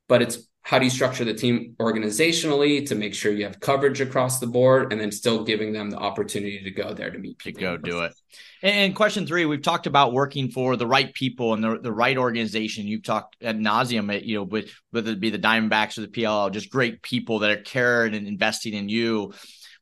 But 0.09 0.23
it's 0.23 0.48
how 0.69 0.79
do 0.79 0.85
you 0.85 0.91
structure 0.91 1.25
the 1.25 1.33
team 1.33 1.75
organizationally 1.81 2.87
to 2.87 2.95
make 2.95 3.15
sure 3.15 3.33
you 3.33 3.45
have 3.45 3.59
coverage 3.59 4.03
across 4.03 4.39
the 4.39 4.47
board 4.47 4.93
and 4.93 5.01
then 5.01 5.11
still 5.11 5.43
giving 5.43 5.73
them 5.73 5.89
the 5.89 5.97
opportunity 5.97 6.63
to 6.63 6.71
go 6.71 6.93
there 6.93 7.11
to 7.11 7.19
meet 7.19 7.39
people 7.39 7.61
to 7.61 7.67
go 7.67 7.77
do 7.79 8.01
it. 8.01 8.13
And 8.61 8.95
question 8.95 9.27
three 9.27 9.47
we've 9.47 9.63
talked 9.63 9.87
about 9.87 10.13
working 10.13 10.51
for 10.51 10.77
the 10.77 10.87
right 10.87 11.11
people 11.15 11.55
and 11.55 11.65
the, 11.65 11.79
the 11.79 11.91
right 11.91 12.19
organization. 12.19 12.87
You've 12.87 13.03
talked 13.03 13.43
at 13.43 13.57
nauseum 13.57 14.15
eh, 14.15 14.21
you 14.23 14.37
know 14.37 14.43
with 14.43 14.71
whether 14.91 15.13
it 15.13 15.21
be 15.21 15.31
the 15.31 15.39
diamondbacks 15.39 15.97
or 15.97 16.03
the 16.03 16.09
pll 16.09 16.53
just 16.53 16.69
great 16.69 17.01
people 17.01 17.39
that 17.39 17.51
are 17.51 17.63
caring 17.63 18.15
and 18.15 18.27
investing 18.27 18.75
in 18.75 18.91
you. 18.91 19.33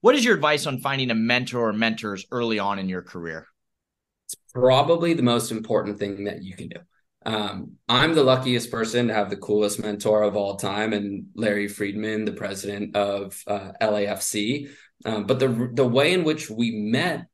What 0.02 0.14
is 0.14 0.24
your 0.24 0.36
advice 0.36 0.68
on 0.68 0.78
finding 0.78 1.10
a 1.10 1.16
mentor 1.16 1.68
or 1.68 1.72
mentors 1.72 2.26
early 2.30 2.60
on 2.60 2.78
in 2.78 2.88
your 2.88 3.02
career? 3.02 3.48
It's 4.26 4.36
probably 4.54 5.14
the 5.14 5.24
most 5.24 5.50
important 5.50 5.98
thing 5.98 6.22
that 6.26 6.44
you 6.44 6.54
can 6.54 6.68
do 6.68 6.78
um, 7.26 7.72
I'm 7.88 8.14
the 8.14 8.22
luckiest 8.22 8.70
person 8.70 9.08
to 9.08 9.14
have 9.14 9.30
the 9.30 9.36
coolest 9.36 9.80
mentor 9.80 10.22
of 10.22 10.36
all 10.36 10.54
time, 10.56 10.92
and 10.92 11.26
Larry 11.34 11.66
Freedman, 11.66 12.24
the 12.24 12.32
president 12.32 12.94
of 12.94 13.42
uh, 13.48 13.72
LAFC. 13.82 14.68
Um, 15.04 15.26
but 15.26 15.40
the 15.40 15.70
the 15.74 15.86
way 15.86 16.12
in 16.12 16.22
which 16.22 16.48
we 16.48 16.70
met 16.70 17.26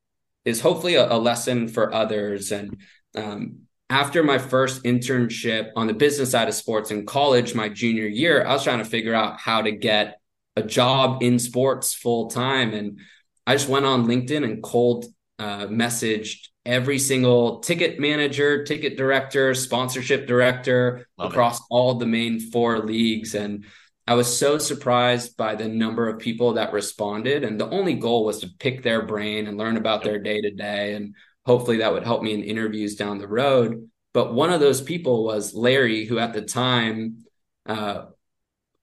is 0.46 0.62
hopefully 0.62 0.94
a, 0.94 1.12
a 1.12 1.18
lesson 1.18 1.68
for 1.68 1.92
others. 1.92 2.52
And 2.52 2.78
um, 3.14 3.60
after 3.90 4.24
my 4.24 4.38
first 4.38 4.82
internship 4.84 5.68
on 5.76 5.88
the 5.88 5.94
business 5.94 6.30
side 6.30 6.48
of 6.48 6.54
sports 6.54 6.90
in 6.90 7.04
college, 7.04 7.54
my 7.54 7.68
junior 7.68 8.06
year, 8.06 8.46
I 8.46 8.54
was 8.54 8.64
trying 8.64 8.78
to 8.78 8.86
figure 8.86 9.14
out 9.14 9.38
how 9.38 9.60
to 9.60 9.72
get 9.72 10.18
a 10.56 10.62
job 10.62 11.22
in 11.22 11.38
sports 11.38 11.92
full 11.92 12.30
time, 12.30 12.72
and 12.72 12.98
I 13.46 13.56
just 13.56 13.68
went 13.68 13.84
on 13.84 14.06
LinkedIn 14.06 14.42
and 14.42 14.62
cold 14.62 15.04
uh, 15.38 15.66
messaged 15.66 16.48
every 16.64 16.98
single 16.98 17.60
ticket 17.60 17.98
manager, 17.98 18.64
ticket 18.64 18.96
director, 18.96 19.54
sponsorship 19.54 20.26
director 20.26 21.06
Love 21.18 21.30
across 21.30 21.58
it. 21.58 21.64
all 21.70 21.94
the 21.94 22.06
main 22.06 22.38
four 22.38 22.78
leagues. 22.78 23.34
And 23.34 23.64
I 24.06 24.14
was 24.14 24.38
so 24.38 24.58
surprised 24.58 25.36
by 25.36 25.54
the 25.54 25.68
number 25.68 26.08
of 26.08 26.18
people 26.18 26.54
that 26.54 26.72
responded. 26.72 27.44
And 27.44 27.58
the 27.60 27.68
only 27.68 27.94
goal 27.94 28.24
was 28.24 28.40
to 28.40 28.50
pick 28.58 28.82
their 28.82 29.02
brain 29.02 29.46
and 29.46 29.58
learn 29.58 29.76
about 29.76 30.04
their 30.04 30.18
day 30.18 30.40
to 30.40 30.50
day. 30.50 30.94
And 30.94 31.14
hopefully 31.46 31.78
that 31.78 31.92
would 31.92 32.04
help 32.04 32.22
me 32.22 32.34
in 32.34 32.42
interviews 32.42 32.96
down 32.96 33.18
the 33.18 33.28
road. 33.28 33.88
But 34.14 34.34
one 34.34 34.52
of 34.52 34.60
those 34.60 34.80
people 34.80 35.24
was 35.24 35.54
Larry, 35.54 36.04
who 36.04 36.18
at 36.18 36.32
the 36.32 36.42
time, 36.42 37.24
uh, 37.66 38.06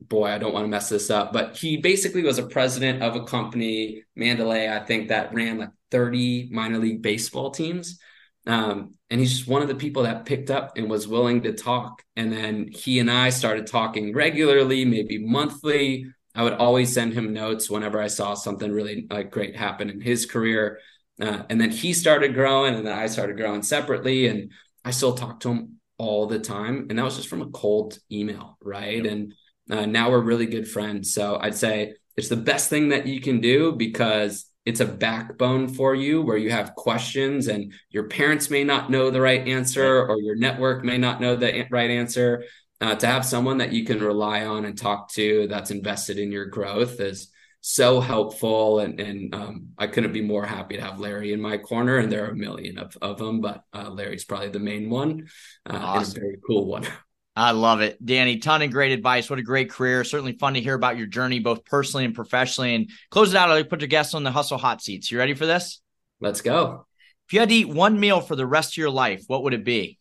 boy, 0.02 0.28
I 0.28 0.38
don't 0.38 0.54
want 0.54 0.64
to 0.64 0.70
mess 0.70 0.90
this 0.90 1.10
up, 1.10 1.34
but 1.34 1.58
he 1.58 1.78
basically 1.78 2.24
was 2.24 2.40
a 2.40 2.48
president 2.48 3.04
of 3.04 3.16
a 3.16 3.24
company, 3.24 4.04
Mandalay, 4.16 4.70
I 4.70 4.80
think, 4.80 5.10
that 5.10 5.34
ran 5.34 5.60
like 5.60 5.70
30 5.92 6.50
minor 6.52 6.78
league 6.78 7.02
baseball 7.02 7.52
teams. 7.52 8.00
Um, 8.48 8.96
and 9.10 9.20
he's 9.20 9.38
just 9.38 9.50
one 9.50 9.62
of 9.62 9.68
the 9.68 9.76
people 9.76 10.04
that 10.04 10.26
picked 10.26 10.50
up 10.50 10.78
and 10.78 10.90
was 10.90 11.08
willing 11.08 11.44
to 11.44 11.54
talk. 11.54 12.04
And 12.16 12.32
then 12.32 12.70
he 12.72 13.00
and 13.00 13.12
I 13.12 13.30
started 13.30 13.68
talking 13.68 14.14
regularly, 14.14 14.86
maybe 14.86 15.18
monthly. 15.18 16.06
I 16.34 16.44
would 16.44 16.54
always 16.54 16.94
send 16.94 17.14
him 17.14 17.34
notes 17.34 17.70
whenever 17.70 18.02
I 18.02 18.08
saw 18.08 18.34
something 18.34 18.72
really 18.72 19.08
like 19.10 19.32
great 19.32 19.56
happen 19.56 19.90
in 19.90 20.00
his 20.00 20.26
career. 20.26 20.80
Uh, 21.20 21.44
and 21.50 21.60
then 21.60 21.70
he 21.70 21.92
started 21.92 22.34
growing, 22.34 22.76
and 22.76 22.88
then 22.88 22.98
I 22.98 23.08
started 23.08 23.36
growing 23.36 23.62
separately. 23.62 24.28
And 24.28 24.52
I 24.86 24.92
still 24.92 25.14
talk 25.14 25.42
to 25.42 25.50
him 25.50 25.80
all 25.98 26.28
the 26.28 26.40
time. 26.40 26.88
And 26.90 26.98
that 26.98 27.04
was 27.04 27.18
just 27.18 27.28
from 27.28 27.42
a 27.42 27.50
cold 27.50 28.00
email, 28.12 28.58
right? 28.62 29.06
And 29.06 29.34
uh, 29.70 29.86
now 29.86 30.10
we're 30.10 30.22
really 30.22 30.46
good 30.46 30.68
friends. 30.68 31.14
So 31.14 31.38
I'd 31.40 31.56
say 31.56 31.96
it's 32.18 32.30
the 32.30 32.36
best 32.36 32.70
thing 32.70 32.90
that 32.90 33.08
you 33.08 33.22
can 33.22 33.40
do 33.40 33.72
because 33.72 34.46
it's 34.66 34.82
a 34.82 34.86
backbone 34.86 35.68
for 35.68 35.96
you 35.96 36.22
where 36.22 36.38
you 36.38 36.52
have 36.52 36.76
questions 36.76 37.48
and 37.48 37.74
your 37.90 38.04
parents 38.04 38.50
may 38.50 38.64
not 38.64 38.92
know 38.92 39.10
the 39.10 39.22
right 39.22 39.48
answer 39.48 40.06
or 40.06 40.22
your 40.22 40.36
network 40.36 40.84
may 40.84 40.98
not 40.98 41.22
know 41.22 41.36
the 41.36 41.66
right 41.72 41.90
answer 41.90 42.44
uh, 42.82 42.96
to 42.96 43.08
have 43.08 43.26
someone 43.26 43.58
that 43.58 43.74
you 43.74 43.86
can 43.86 44.00
rely 44.00 44.46
on 44.46 44.66
and 44.66 44.78
talk 44.78 45.12
to 45.12 45.48
that's 45.48 45.72
invested 45.72 46.18
in 46.18 46.32
your 46.32 46.46
growth 46.46 47.00
is 47.00 47.32
so 47.62 48.00
helpful 48.00 48.80
and, 48.80 49.00
and 49.00 49.34
um, 49.34 49.68
i 49.78 49.88
couldn't 49.88 50.14
be 50.14 50.22
more 50.22 50.46
happy 50.46 50.78
to 50.78 50.84
have 50.84 51.00
larry 51.00 51.34
in 51.34 51.42
my 51.42 51.58
corner 51.58 51.98
and 51.98 52.12
there 52.12 52.26
are 52.26 52.32
a 52.32 52.36
million 52.36 52.78
of, 52.78 52.96
of 53.02 53.18
them 53.18 53.42
but 53.42 53.64
uh, 53.74 53.90
larry's 53.90 54.24
probably 54.24 54.50
the 54.50 54.60
main 54.60 54.90
one 54.90 55.28
uh, 55.70 55.78
awesome. 55.78 56.16
and 56.16 56.18
a 56.18 56.20
very 56.22 56.38
cool 56.46 56.68
one 56.68 56.86
I 57.36 57.52
love 57.52 57.82
it. 57.82 58.04
Danny, 58.04 58.38
ton 58.38 58.62
of 58.62 58.72
great 58.72 58.92
advice. 58.92 59.30
What 59.30 59.40
a 59.40 59.44
great 59.44 59.70
career. 59.70 60.04
Certainly 60.04 60.34
fun 60.34 60.56
to 60.56 60.62
hear 60.62 60.74
about 60.74 60.98
your 60.98 61.08
journey, 61.08 61.40
both 61.40 61.64
personally 61.64 62.06
and 62.06 62.14
professionally. 62.14 62.76
And 62.76 62.90
close 63.12 63.34
it 63.34 63.38
out, 63.38 63.50
I'll 63.50 63.64
put 63.64 63.82
your 63.82 63.88
guests 63.88 64.14
on 64.14 64.24
the 64.24 64.32
hustle 64.32 64.58
hot 64.58 64.82
seats. 64.82 65.12
You 65.12 65.18
ready 65.20 65.34
for 65.34 65.46
this? 65.46 65.82
Let's 66.20 66.42
go. 66.42 66.86
If 67.28 67.34
you 67.34 67.40
had 67.40 67.50
to 67.50 67.56
eat 67.56 67.70
one 67.70 68.00
meal 68.00 68.22
for 68.22 68.36
the 68.36 68.46
rest 68.46 68.74
of 68.74 68.78
your 68.78 68.90
life, 68.90 69.24
what 69.28 69.44
would 69.44 69.54
it 69.54 69.64
be? 69.64 70.00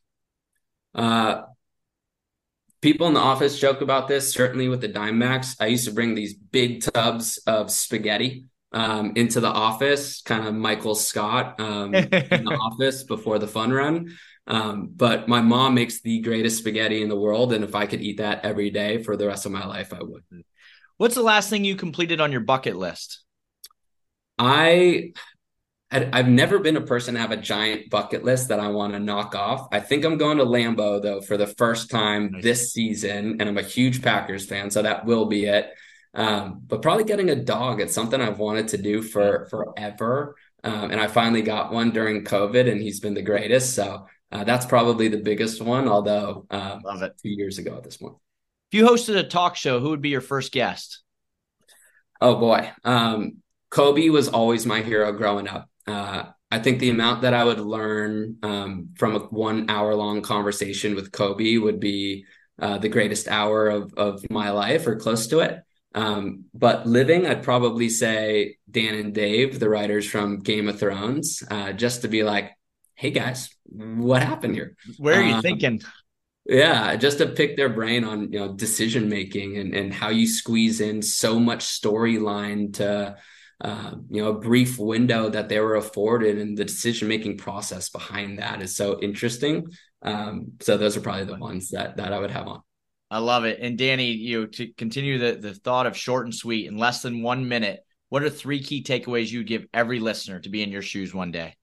Uh, 0.94 1.42
people 2.80 3.06
in 3.06 3.14
the 3.14 3.20
office 3.20 3.58
joke 3.58 3.82
about 3.82 4.08
this, 4.08 4.32
certainly 4.32 4.68
with 4.68 4.80
the 4.80 4.88
Diamondbacks. 4.88 5.56
I 5.60 5.66
used 5.66 5.86
to 5.86 5.92
bring 5.92 6.14
these 6.14 6.34
big 6.34 6.82
tubs 6.82 7.38
of 7.46 7.70
spaghetti 7.70 8.46
um, 8.72 9.12
into 9.16 9.40
the 9.40 9.48
office, 9.48 10.22
kind 10.22 10.46
of 10.46 10.54
Michael 10.54 10.94
Scott 10.94 11.60
um, 11.60 11.94
in 11.94 12.10
the 12.10 12.58
office 12.62 13.04
before 13.04 13.38
the 13.38 13.48
fun 13.48 13.72
run. 13.72 14.16
Um, 14.48 14.90
but 14.96 15.28
my 15.28 15.42
mom 15.42 15.74
makes 15.74 16.00
the 16.00 16.20
greatest 16.20 16.58
spaghetti 16.58 17.02
in 17.02 17.11
the 17.11 17.18
world. 17.18 17.52
And 17.52 17.62
if 17.62 17.74
I 17.74 17.87
could 17.87 18.00
eat 18.00 18.16
that 18.16 18.44
every 18.44 18.70
day 18.70 19.02
for 19.02 19.16
the 19.16 19.26
rest 19.26 19.44
of 19.44 19.52
my 19.52 19.66
life, 19.66 19.92
I 19.92 20.02
would. 20.02 20.24
What's 20.96 21.14
the 21.14 21.22
last 21.22 21.50
thing 21.50 21.64
you 21.64 21.76
completed 21.76 22.20
on 22.20 22.32
your 22.32 22.40
bucket 22.40 22.76
list? 22.76 23.20
I 24.38 25.12
I've 25.90 26.28
never 26.28 26.58
been 26.58 26.76
a 26.76 26.82
person 26.82 27.14
to 27.14 27.20
have 27.20 27.30
a 27.30 27.37
giant 27.37 27.88
bucket 27.88 28.22
list 28.22 28.48
that 28.48 28.61
I 28.61 28.68
want 28.68 28.92
to 28.92 28.98
knock 28.98 29.34
off. 29.34 29.68
I 29.72 29.80
think 29.80 30.04
I'm 30.04 30.18
going 30.18 30.37
to 30.37 30.44
Lambeau 30.44 31.00
though 31.00 31.22
for 31.22 31.38
the 31.38 31.46
first 31.46 31.90
time 31.90 32.32
nice. 32.32 32.42
this 32.42 32.72
season, 32.72 33.37
and 33.40 33.48
I'm 33.48 33.56
a 33.56 33.62
huge 33.62 34.02
Packers 34.02 34.44
fan, 34.44 34.70
so 34.70 34.82
that 34.82 35.06
will 35.06 35.26
be 35.26 35.46
it. 35.46 35.70
Um, 36.14 36.62
but 36.66 36.82
probably 36.82 37.04
getting 37.04 37.30
a 37.30 37.37
dog. 37.37 37.80
It's 37.80 37.94
something 37.94 38.20
I've 38.20 38.38
wanted 38.38 38.68
to 38.68 38.78
do 38.78 39.00
for 39.02 39.46
forever, 39.50 40.37
um, 40.62 40.90
and 40.90 41.00
I 41.00 41.06
finally 41.06 41.42
got 41.42 41.72
one 41.72 41.90
during 41.90 42.24
COVID, 42.24 42.70
and 42.70 42.82
he's 42.82 43.00
been 43.00 43.14
the 43.14 43.22
greatest. 43.22 43.74
So 43.74 44.06
uh, 44.30 44.44
that's 44.44 44.66
probably 44.66 45.08
the 45.08 45.18
biggest 45.18 45.60
one, 45.62 45.88
although 45.88 46.46
uh, 46.50 46.78
Love 46.84 47.02
it. 47.02 47.14
two 47.22 47.30
years 47.30 47.58
ago 47.58 47.76
at 47.76 47.84
this 47.84 47.96
point. 47.96 48.16
If 48.70 48.78
you 48.78 48.86
hosted 48.86 49.16
a 49.16 49.22
talk 49.22 49.56
show, 49.56 49.80
who 49.80 49.90
would 49.90 50.02
be 50.02 50.10
your 50.10 50.20
first 50.20 50.52
guest? 50.52 51.02
Oh 52.20 52.36
boy, 52.36 52.70
um, 52.84 53.38
Kobe 53.70 54.08
was 54.08 54.28
always 54.28 54.66
my 54.66 54.82
hero 54.82 55.12
growing 55.12 55.48
up. 55.48 55.70
Uh, 55.86 56.24
I 56.50 56.58
think 56.58 56.78
the 56.78 56.90
amount 56.90 57.22
that 57.22 57.34
I 57.34 57.44
would 57.44 57.60
learn 57.60 58.36
um, 58.42 58.90
from 58.96 59.14
a 59.14 59.18
one 59.20 59.70
hour 59.70 59.94
long 59.94 60.22
conversation 60.22 60.94
with 60.94 61.12
Kobe 61.12 61.58
would 61.58 61.78
be 61.80 62.24
uh, 62.60 62.78
the 62.78 62.88
greatest 62.88 63.28
hour 63.28 63.68
of 63.68 63.94
of 63.94 64.28
my 64.30 64.50
life 64.50 64.86
or 64.86 64.96
close 64.96 65.28
to 65.28 65.40
it. 65.40 65.60
Um, 65.94 66.44
but 66.52 66.86
living, 66.86 67.26
I'd 67.26 67.42
probably 67.42 67.88
say 67.88 68.56
Dan 68.70 68.94
and 68.94 69.14
Dave, 69.14 69.58
the 69.58 69.68
writers 69.70 70.06
from 70.08 70.40
Game 70.40 70.68
of 70.68 70.78
Thrones, 70.78 71.42
uh, 71.50 71.72
just 71.72 72.02
to 72.02 72.08
be 72.08 72.22
like, 72.22 72.50
hey 72.98 73.12
guys, 73.12 73.48
what 73.64 74.24
happened 74.24 74.56
here? 74.56 74.74
Where 74.98 75.20
are 75.20 75.22
you 75.22 75.34
um, 75.34 75.42
thinking? 75.42 75.80
Yeah, 76.44 76.96
just 76.96 77.18
to 77.18 77.26
pick 77.26 77.56
their 77.56 77.68
brain 77.68 78.02
on 78.04 78.32
you 78.32 78.40
know 78.40 78.52
decision 78.52 79.08
making 79.08 79.56
and 79.56 79.74
and 79.74 79.94
how 79.94 80.08
you 80.08 80.26
squeeze 80.26 80.80
in 80.80 81.00
so 81.00 81.38
much 81.38 81.64
storyline 81.64 82.74
to 82.74 83.16
uh, 83.61 83.94
you 84.11 84.22
know 84.22 84.30
a 84.30 84.40
brief 84.40 84.78
window 84.78 85.28
that 85.30 85.48
they 85.48 85.61
were 85.61 85.76
afforded, 85.76 86.38
and 86.38 86.58
the 86.58 86.64
decision 86.64 87.08
making 87.08 87.38
process 87.38 87.88
behind 87.88 88.40
that 88.40 88.62
is 88.62 88.76
so 88.76 88.98
interesting. 89.00 89.68
Um, 90.02 90.52
so 90.61 90.76
those 90.76 90.96
are 90.96 91.00
probably 91.00 91.24
the 91.24 91.37
ones 91.37 91.70
that 91.70 91.96
that 91.98 92.12
I 92.12 92.18
would 92.18 92.32
have 92.32 92.48
on. 92.48 92.62
I 93.11 93.18
love 93.18 93.44
it. 93.44 93.61
And 93.62 93.78
Danny, 93.78 94.11
you 94.11 94.40
know, 94.40 94.46
to 94.46 94.72
continue 94.72 95.18
the 95.18 95.37
the 95.37 95.54
thought 95.54 95.87
of 95.87 95.96
short 95.96 96.26
and 96.26 96.34
sweet 96.34 96.66
in 96.66 96.76
less 96.76 97.02
than 97.02 97.22
one 97.22 97.48
minute. 97.48 97.80
What 98.08 98.22
are 98.22 98.30
three 98.30 98.62
key 98.62 98.82
takeaways 98.82 99.30
you'd 99.30 99.46
give 99.46 99.66
every 99.74 100.00
listener 100.00 100.40
to 100.40 100.48
be 100.48 100.62
in 100.62 100.72
your 100.72 100.80
shoes 100.80 101.12
one 101.12 101.30
day? 101.30 101.54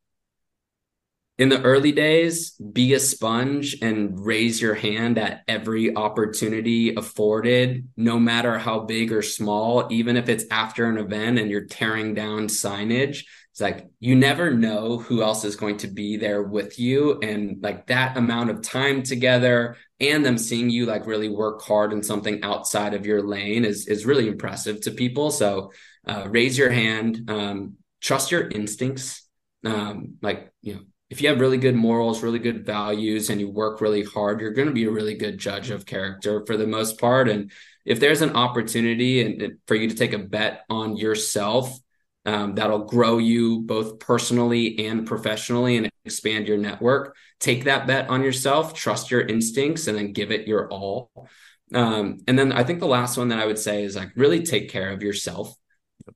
In 1.38 1.50
the 1.50 1.62
early 1.62 1.92
days, 1.92 2.52
be 2.52 2.94
a 2.94 3.00
sponge 3.00 3.78
and 3.82 4.18
raise 4.18 4.62
your 4.62 4.74
hand 4.74 5.18
at 5.18 5.44
every 5.50 5.94
opportunity 5.94 6.96
afforded, 6.96 7.90
no 7.98 8.18
matter 8.18 8.58
how 8.58 8.82
big 8.82 9.12
or 9.12 9.22
small, 9.22 9.88
even 9.92 10.16
if 10.16 10.30
it's 10.30 10.46
after 10.50 10.86
an 10.86 10.98
event 10.98 11.38
and 11.38 11.52
you're 11.52 11.66
tearing 11.66 12.14
down 12.14 12.48
signage. 12.48 13.26
It's 13.52 13.60
like 13.60 13.86
you 14.00 14.16
never 14.16 14.52
know 14.52 14.98
who 14.98 15.22
else 15.22 15.44
is 15.44 15.58
going 15.58 15.78
to 15.78 15.88
be 15.88 16.16
there 16.16 16.44
with 16.44 16.80
you. 16.80 17.20
And 17.20 17.62
like 17.62 17.88
that 17.88 18.18
amount 18.18 18.50
of 18.50 18.62
time 18.62 19.04
together 19.04 19.76
and 20.00 20.26
them 20.26 20.38
seeing 20.38 20.70
you 20.70 20.86
like 20.86 21.06
really 21.06 21.30
work 21.30 21.62
hard 21.62 21.92
in 21.92 22.02
something 22.02 22.44
outside 22.44 22.94
of 22.94 23.06
your 23.06 23.22
lane 23.22 23.66
is, 23.66 23.88
is 23.88 24.06
really 24.06 24.28
impressive 24.28 24.82
to 24.82 24.92
people. 24.92 25.32
So 25.32 25.72
uh, 26.08 26.28
raise 26.30 26.58
your 26.58 26.70
hand, 26.70 27.30
um, 27.30 27.74
trust 28.02 28.32
your 28.32 28.48
instincts. 28.48 29.24
Um, 29.66 30.16
like, 30.22 30.52
you 30.62 30.76
know, 30.76 30.82
if 31.16 31.22
you 31.22 31.30
have 31.30 31.40
really 31.40 31.58
good 31.58 31.76
morals, 31.76 32.22
really 32.22 32.40
good 32.40 32.66
values, 32.66 33.30
and 33.30 33.40
you 33.40 33.50
work 33.50 33.80
really 33.80 34.04
hard, 34.04 34.42
you're 34.42 34.52
going 34.52 34.68
to 34.68 34.74
be 34.74 34.84
a 34.84 34.92
really 34.92 35.16
good 35.16 35.38
judge 35.38 35.70
of 35.70 35.86
character 35.86 36.46
for 36.46 36.58
the 36.58 36.68
most 36.68 37.00
part. 37.00 37.30
And 37.30 37.54
if 37.86 38.02
there's 38.02 38.22
an 38.22 38.36
opportunity 38.36 39.22
and, 39.22 39.58
for 39.66 39.76
you 39.76 39.88
to 39.88 39.96
take 39.96 40.12
a 40.12 40.20
bet 40.20 40.66
on 40.70 40.98
yourself, 40.98 41.80
um, 42.26 42.56
that'll 42.56 42.84
grow 42.84 43.18
you 43.18 43.62
both 43.62 44.00
personally 44.00 44.88
and 44.88 45.08
professionally 45.08 45.78
and 45.78 45.90
expand 46.04 46.50
your 46.50 46.58
network. 46.58 47.16
Take 47.40 47.64
that 47.64 47.88
bet 47.88 48.10
on 48.10 48.22
yourself, 48.22 48.74
trust 48.74 49.10
your 49.10 49.22
instincts, 49.22 49.88
and 49.88 49.98
then 49.98 50.12
give 50.12 50.34
it 50.34 50.50
your 50.50 50.68
all. 50.68 51.30
Um, 51.74 52.18
and 52.28 52.38
then 52.38 52.52
I 52.52 52.66
think 52.66 52.82
the 52.82 52.88
last 52.88 53.16
one 53.16 53.30
that 53.30 53.40
I 53.40 53.46
would 53.46 53.60
say 53.60 53.86
is 53.86 53.96
like 53.96 54.12
really 54.18 54.44
take 54.44 54.70
care 54.70 54.90
of 54.90 55.02
yourself 55.02 55.56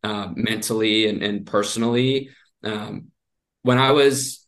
uh, 0.03 0.27
mentally 0.35 1.07
and, 1.07 1.23
and 1.23 1.45
personally. 1.45 2.31
Um, 2.65 3.12
when 3.62 3.77
I 3.77 3.91
was 3.91 4.45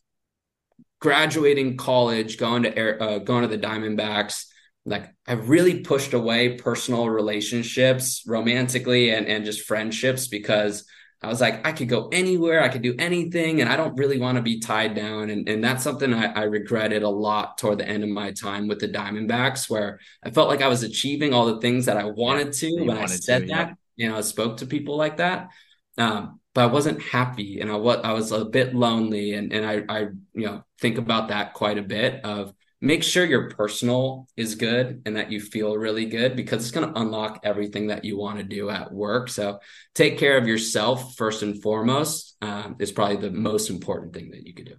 graduating 1.02 1.76
college, 1.76 2.38
going 2.38 2.62
to 2.62 2.78
air, 2.78 3.02
uh, 3.02 3.18
going 3.18 3.42
to 3.42 3.48
the 3.48 3.58
Diamondbacks, 3.58 4.46
like 4.86 5.12
I 5.26 5.34
really 5.34 5.80
pushed 5.80 6.14
away 6.14 6.56
personal 6.56 7.10
relationships, 7.10 8.22
romantically 8.26 9.10
and 9.10 9.26
and 9.26 9.44
just 9.44 9.66
friendships 9.66 10.28
because 10.28 10.84
I 11.20 11.28
was 11.28 11.40
like, 11.40 11.66
I 11.66 11.72
could 11.72 11.88
go 11.88 12.08
anywhere, 12.08 12.62
I 12.62 12.68
could 12.68 12.82
do 12.82 12.94
anything, 12.98 13.60
and 13.60 13.70
I 13.70 13.76
don't 13.76 13.96
really 13.96 14.18
want 14.18 14.36
to 14.36 14.42
be 14.42 14.58
tied 14.58 14.94
down. 14.94 15.30
And, 15.30 15.48
and 15.48 15.62
that's 15.62 15.84
something 15.84 16.12
I, 16.12 16.32
I 16.32 16.42
regretted 16.44 17.04
a 17.04 17.08
lot 17.08 17.58
toward 17.58 17.78
the 17.78 17.88
end 17.88 18.02
of 18.02 18.10
my 18.10 18.32
time 18.32 18.66
with 18.66 18.80
the 18.80 18.88
Diamondbacks, 18.88 19.70
where 19.70 20.00
I 20.24 20.30
felt 20.30 20.48
like 20.48 20.62
I 20.62 20.68
was 20.68 20.82
achieving 20.82 21.32
all 21.32 21.46
the 21.46 21.60
things 21.60 21.86
that 21.86 21.96
I 21.96 22.04
wanted 22.04 22.52
to 22.54 22.84
when 22.84 22.98
I 22.98 23.06
said 23.06 23.42
to, 23.42 23.48
that. 23.48 23.68
Yeah. 23.68 23.74
You 23.96 24.08
know, 24.08 24.18
I 24.18 24.22
spoke 24.22 24.58
to 24.58 24.66
people 24.66 24.96
like 24.96 25.18
that. 25.18 25.50
Um, 25.96 26.40
but 26.54 26.62
I 26.62 26.66
wasn't 26.66 27.02
happy 27.02 27.60
and 27.60 27.70
I 27.70 27.76
was 27.76 28.00
I 28.04 28.12
was 28.12 28.32
a 28.32 28.44
bit 28.44 28.74
lonely 28.74 29.34
and 29.34 29.52
and 29.52 29.64
I 29.64 29.84
I 29.88 30.00
you 30.34 30.46
know 30.46 30.64
think 30.80 30.98
about 30.98 31.28
that 31.28 31.54
quite 31.54 31.78
a 31.78 31.82
bit 31.82 32.24
of 32.24 32.52
make 32.82 33.04
sure 33.04 33.24
your 33.24 33.48
personal 33.48 34.26
is 34.36 34.56
good 34.56 35.02
and 35.06 35.16
that 35.16 35.30
you 35.30 35.40
feel 35.40 35.76
really 35.76 36.04
good 36.04 36.34
because 36.34 36.62
it's 36.62 36.72
going 36.72 36.92
to 36.92 37.00
unlock 37.00 37.38
everything 37.44 37.86
that 37.86 38.04
you 38.04 38.18
want 38.18 38.38
to 38.38 38.42
do 38.42 38.68
at 38.68 38.92
work. 38.92 39.28
So 39.28 39.60
take 39.94 40.18
care 40.18 40.36
of 40.36 40.48
yourself 40.48 41.14
first 41.14 41.42
and 41.42 41.62
foremost 41.62 42.36
um, 42.42 42.74
is 42.80 42.90
probably 42.90 43.18
the 43.18 43.30
most 43.30 43.70
important 43.70 44.12
thing 44.12 44.32
that 44.32 44.44
you 44.44 44.52
could 44.52 44.66
do. 44.66 44.74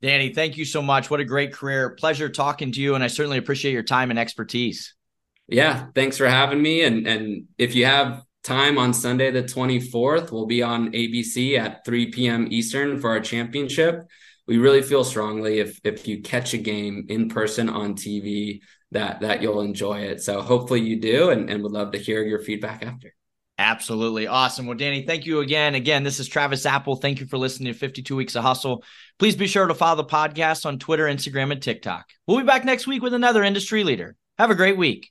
Danny, 0.00 0.32
thank 0.32 0.56
you 0.56 0.64
so 0.64 0.80
much. 0.80 1.10
What 1.10 1.20
a 1.20 1.26
great 1.26 1.52
career. 1.52 1.90
Pleasure 1.90 2.30
talking 2.30 2.72
to 2.72 2.80
you. 2.80 2.94
And 2.94 3.04
I 3.04 3.08
certainly 3.08 3.38
appreciate 3.38 3.72
your 3.72 3.82
time 3.82 4.08
and 4.08 4.18
expertise. 4.18 4.94
Yeah, 5.46 5.88
thanks 5.94 6.16
for 6.16 6.26
having 6.26 6.60
me. 6.60 6.82
And 6.82 7.06
and 7.06 7.44
if 7.58 7.74
you 7.74 7.84
have 7.84 8.22
time 8.46 8.78
on 8.78 8.94
Sunday, 8.94 9.30
the 9.30 9.42
24th. 9.42 10.30
We'll 10.30 10.46
be 10.46 10.62
on 10.62 10.92
ABC 10.92 11.58
at 11.58 11.84
3 11.84 12.10
p.m. 12.12 12.48
Eastern 12.50 13.00
for 13.00 13.10
our 13.10 13.20
championship. 13.20 14.06
We 14.46 14.58
really 14.58 14.82
feel 14.82 15.02
strongly 15.02 15.58
if 15.58 15.80
if 15.82 16.06
you 16.06 16.22
catch 16.22 16.54
a 16.54 16.58
game 16.58 17.06
in 17.08 17.28
person 17.28 17.68
on 17.68 17.94
TV 17.94 18.60
that 18.92 19.20
that 19.20 19.42
you'll 19.42 19.60
enjoy 19.60 20.02
it. 20.02 20.22
So 20.22 20.40
hopefully 20.40 20.80
you 20.80 21.00
do 21.00 21.30
and, 21.30 21.50
and 21.50 21.62
would 21.62 21.72
love 21.72 21.92
to 21.92 21.98
hear 21.98 22.22
your 22.22 22.38
feedback 22.38 22.84
after. 22.84 23.12
Absolutely. 23.58 24.26
Awesome. 24.26 24.66
Well, 24.66 24.76
Danny, 24.76 25.06
thank 25.06 25.24
you 25.24 25.40
again. 25.40 25.74
Again, 25.74 26.04
this 26.04 26.20
is 26.20 26.28
Travis 26.28 26.66
Apple. 26.66 26.96
Thank 26.96 27.20
you 27.20 27.26
for 27.26 27.38
listening 27.38 27.72
to 27.72 27.78
52 27.78 28.14
Weeks 28.14 28.36
of 28.36 28.42
Hustle. 28.42 28.84
Please 29.18 29.34
be 29.34 29.46
sure 29.46 29.66
to 29.66 29.74
follow 29.74 29.96
the 29.96 30.04
podcast 30.04 30.66
on 30.66 30.78
Twitter, 30.78 31.06
Instagram, 31.06 31.52
and 31.52 31.62
TikTok. 31.62 32.04
We'll 32.26 32.38
be 32.38 32.44
back 32.44 32.66
next 32.66 32.86
week 32.86 33.02
with 33.02 33.14
another 33.14 33.42
industry 33.42 33.82
leader. 33.82 34.14
Have 34.38 34.50
a 34.50 34.54
great 34.54 34.76
week. 34.76 35.10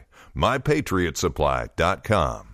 mypatriotsupply.com. 0.35 2.50